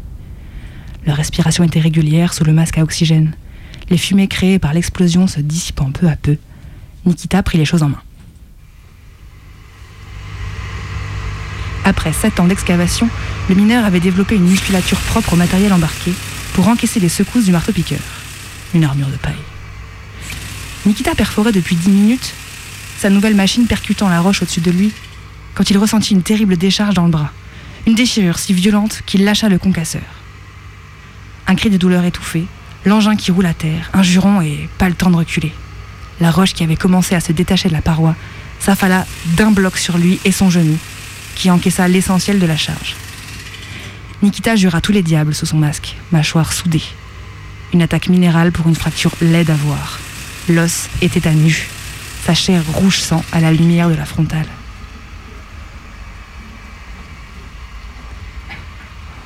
[1.06, 3.34] Leur respiration était régulière sous le masque à oxygène,
[3.88, 6.36] les fumées créées par l'explosion se dissipant peu à peu.
[7.04, 8.02] Nikita prit les choses en main.
[11.84, 13.08] Après sept ans d'excavation,
[13.48, 16.12] le mineur avait développé une musculature propre au matériel embarqué
[16.54, 18.00] pour encaisser les secousses du marteau-piqueur.
[18.74, 19.34] Une armure de paille.
[20.86, 22.32] Nikita perforait depuis dix minutes,
[22.96, 24.92] sa nouvelle machine percutant la roche au-dessus de lui,
[25.54, 27.32] quand il ressentit une terrible décharge dans le bras.
[27.86, 30.02] Une déchirure si violente qu'il lâcha le concasseur.
[31.48, 32.46] Un cri de douleur étouffé,
[32.84, 35.52] l'engin qui roule à terre, un juron et pas le temps de reculer.
[36.20, 38.14] La roche qui avait commencé à se détacher de la paroi
[38.60, 39.06] s'affala
[39.36, 40.78] d'un bloc sur lui et son genou,
[41.34, 42.94] qui encaissa l'essentiel de la charge.
[44.22, 46.82] Nikita jura tous les diables sous son masque, mâchoire soudée.
[47.72, 49.98] Une attaque minérale pour une fracture laide à voir.
[50.48, 51.68] L'os était à nu,
[52.24, 54.46] sa chair rouge sang à la lumière de la frontale.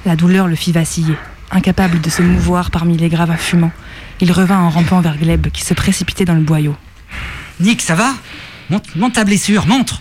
[0.06, 1.16] La douleur le fit vaciller.
[1.50, 3.72] Incapable de se mouvoir parmi les gravats fumants,
[4.20, 6.74] il revint en rampant vers Gleb qui se précipitait dans le boyau.
[7.58, 8.14] Nick, ça va?
[8.70, 10.00] Montre, montre ta blessure, montre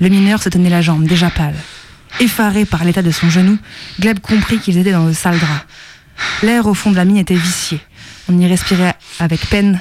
[0.00, 1.54] Le mineur se tenait la jambe, déjà pâle.
[2.20, 3.56] Effaré par l'état de son genou,
[4.00, 5.64] Gleb comprit qu'ils étaient dans de sales draps.
[6.42, 7.80] L'air au fond de la mine était vicié.
[8.28, 9.80] On y respirait avec peine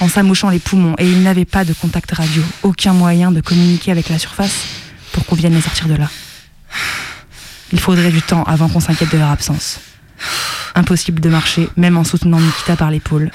[0.00, 3.90] en s'amouchant les poumons et il n'avait pas de contact radio, aucun moyen de communiquer
[3.90, 4.66] avec la surface
[5.12, 6.10] pour qu'on vienne les sortir de là.
[7.72, 9.80] Il faudrait du temps avant qu'on s'inquiète de leur absence.
[10.74, 13.30] Impossible de marcher, même en soutenant Nikita par l'épaule.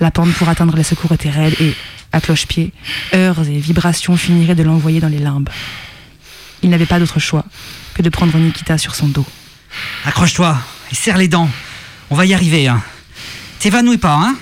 [0.00, 1.74] La pente pour atteindre les secours était raide et,
[2.12, 2.72] à cloche-pied,
[3.14, 5.48] heures et vibrations finiraient de l'envoyer dans les limbes.
[6.62, 7.44] Il n'avait pas d'autre choix
[7.94, 9.26] que de prendre Nikita sur son dos.
[10.04, 10.58] Accroche-toi
[10.90, 11.50] et serre les dents.
[12.10, 12.82] On va y arriver, hein.
[13.58, 14.36] T'évanouis pas, hein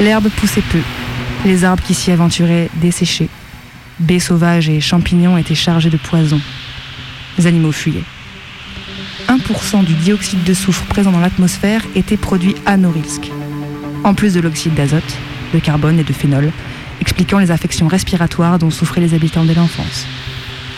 [0.00, 0.80] L'herbe poussait peu.
[1.44, 3.28] Les arbres qui s'y aventuraient desséchaient.
[3.98, 6.40] Baies sauvages et champignons étaient chargés de poison.
[7.36, 8.04] Les animaux fuyaient.
[9.28, 13.30] 1% du dioxyde de soufre présent dans l'atmosphère était produit à Norilsk.
[14.04, 15.16] En plus de l'oxyde d'azote,
[15.52, 16.52] de carbone et de phénol,
[17.00, 20.06] expliquant les affections respiratoires dont souffraient les habitants dès l'enfance.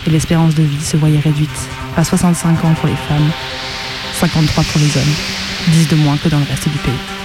[0.06, 1.50] Et l'espérance de vie se voyait réduite
[1.94, 3.30] à 65 ans pour les femmes,
[4.14, 5.14] 53 pour les hommes,
[5.68, 7.19] 10 de moins que dans le reste du pays.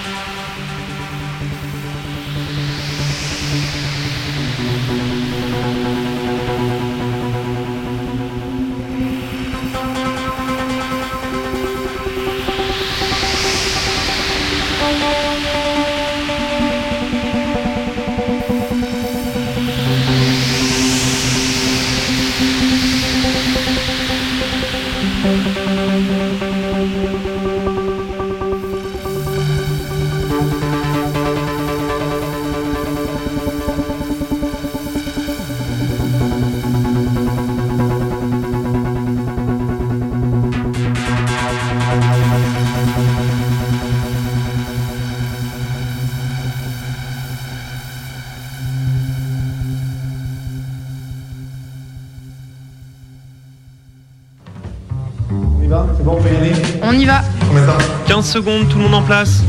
[58.35, 59.43] Secondes, tout le monde en place.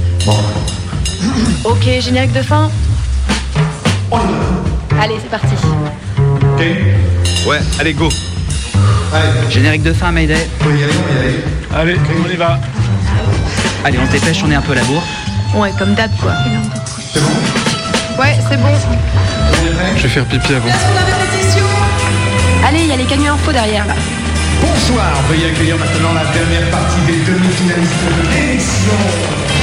[1.65, 2.71] Ok, générique de fin.
[5.03, 5.55] Allez, c'est parti.
[7.49, 8.09] Ouais, allez, go.
[9.51, 10.49] Générique de fin, Mayday.
[10.61, 10.93] Peut y aller.
[11.75, 12.61] Allez, on y va.
[13.85, 15.03] Allez, on se dépêche, on est un peu à la bourre.
[15.57, 16.35] Ouais, comme d'hab, quoi.
[18.21, 18.69] Ouais, c'est bon.
[19.97, 20.69] Je vais faire pipi avant.
[22.65, 23.95] Allez, il y a les camions info derrière là.
[24.77, 28.99] Bonsoir, veuillez accueillir maintenant la dernière partie des demi-finalistes de l'émission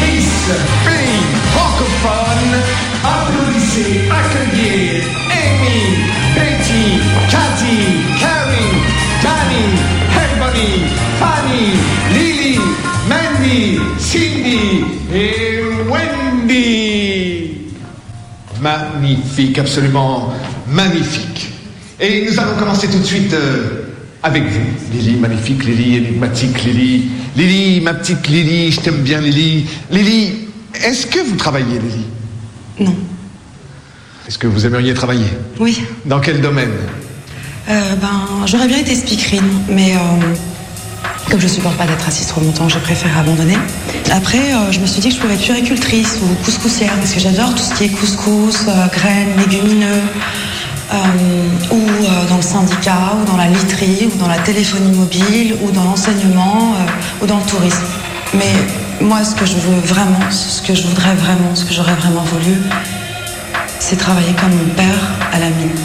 [0.01, 0.49] Miss
[0.83, 1.21] Pays
[1.53, 2.53] francophone.
[3.03, 5.81] Applaudissez, accueillez Amy,
[6.33, 6.99] Betty,
[7.29, 7.77] Cathy,
[8.19, 8.73] Karen,
[9.21, 9.65] Danny,
[10.17, 10.71] Ebony,
[11.19, 11.63] Fanny,
[12.15, 12.59] Lily,
[13.07, 14.83] Mandy, Cindy
[15.13, 17.71] et Wendy.
[18.59, 20.33] Magnifique, absolument
[20.67, 21.51] magnifique.
[21.99, 23.82] Et nous allons commencer tout de suite euh,
[24.23, 27.09] avec vous, Lily, magnifique, Lily, énigmatique, Lily.
[27.35, 29.65] Lily, ma petite Lily, je t'aime bien, Lily.
[29.91, 30.47] Lily,
[30.83, 32.05] est-ce que vous travaillez, Lily?
[32.79, 32.95] Non.
[34.27, 35.27] Est-ce que vous aimeriez travailler?
[35.59, 35.83] Oui.
[36.05, 36.71] Dans quel domaine?
[37.69, 40.35] Euh, ben, j'aurais bien été speakerine, mais euh,
[41.29, 43.57] comme je supporte pas d'être assise trop longtemps, j'ai préféré abandonner.
[44.11, 47.19] Après, euh, je me suis dit que je pouvais être puricultrice ou couscoussière, parce que
[47.19, 50.01] j'adore tout ce qui est couscous, graines, légumineux,
[51.71, 55.71] ou euh, dans le syndicat, ou dans la literie, ou dans la téléphonie mobile, ou
[55.71, 57.85] dans l'enseignement, euh, ou dans le tourisme.
[58.33, 58.53] Mais
[59.01, 62.23] moi, ce que je veux vraiment, ce que je voudrais vraiment, ce que j'aurais vraiment
[62.23, 62.57] voulu,
[63.79, 64.99] c'est travailler comme mon père
[65.33, 65.75] à la mine.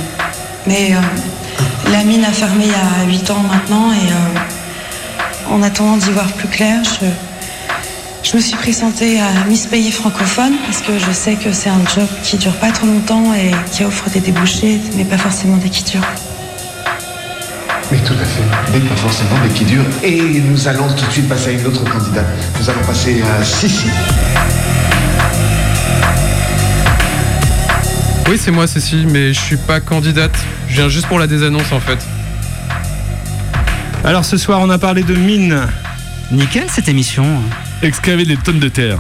[0.67, 5.63] Mais euh, la mine a fermé il y a 8 ans maintenant et euh, en
[5.63, 7.07] attendant d'y voir plus clair, je,
[8.23, 11.81] je me suis présentée à Miss Pays francophone parce que je sais que c'est un
[11.95, 15.71] job qui dure pas trop longtemps et qui offre des débouchés, mais pas forcément des
[15.71, 16.09] qui durent.
[17.91, 18.43] Mais tout à fait,
[18.73, 19.85] mais pas forcément des qui durent.
[20.03, 22.27] Et nous allons tout de suite passer à une autre candidate.
[22.61, 23.87] Nous allons passer à Sissi.
[28.29, 30.37] Oui, c'est moi, Cécile, mais je suis pas candidate.
[30.69, 31.99] Je viens juste pour la désannonce en fait.
[34.05, 35.67] Alors ce soir, on a parlé de mines.
[36.31, 37.25] Nickel cette émission.
[37.81, 38.99] Excaver des tonnes de terre.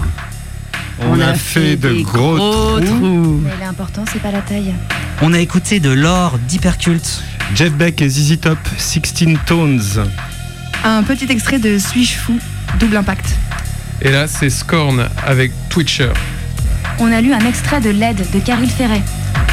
[1.00, 3.40] On, a, fait, de gros, trous.
[3.42, 4.72] Mais l'important, c'est pas la taille.
[5.20, 7.22] On a écouté de l'or d'hyperculte.
[7.56, 9.02] Jeff Beck et ZZ Top, 16
[9.46, 9.80] Tones.
[10.84, 12.38] Un petit extrait de Suis-je fou?
[12.78, 13.36] Double impact.
[14.00, 16.12] Et là, c'est Scorn avec Twitcher.
[17.00, 19.02] On a lu un extrait de LED de Caril Ferret.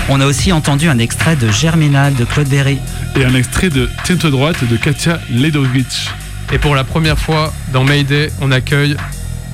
[0.07, 2.77] On a aussi entendu un extrait de Germinal de Claude Berry.
[3.15, 6.11] Et un extrait de Teinte droite de Katia Ledovich.
[6.53, 8.95] Et pour la première fois dans Mayday, on accueille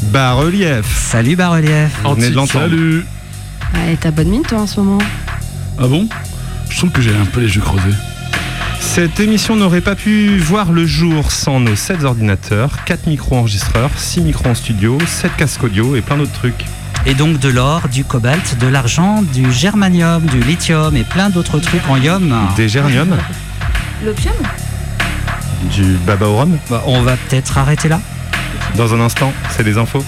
[0.03, 0.85] Bas-relief.
[1.09, 1.91] Salut Bas-relief.
[2.03, 2.65] Vous venez de l'entendre.
[2.65, 3.05] Salut
[3.73, 4.97] Ouais, t'as bonne mine toi en ce moment.
[5.79, 6.07] Ah bon?
[6.69, 7.95] Je trouve que j'ai un peu les yeux creusés.
[8.79, 14.21] Cette émission n'aurait pas pu voir le jour sans nos 7 ordinateurs, 4 micro-enregistreurs, 6
[14.21, 16.65] micros en studio, 7 casques audio et plein d'autres trucs.
[17.05, 21.59] Et donc de l'or, du cobalt, de l'argent, du germanium, du lithium et plein d'autres
[21.59, 22.35] trucs en ium.
[22.55, 23.15] Des gerniums,
[24.03, 24.33] L'opium?
[25.71, 26.57] Du baba au rhum.
[26.69, 28.01] Bah, on va peut-être arrêter là.
[28.75, 30.03] Dans un instant, c'est des infos.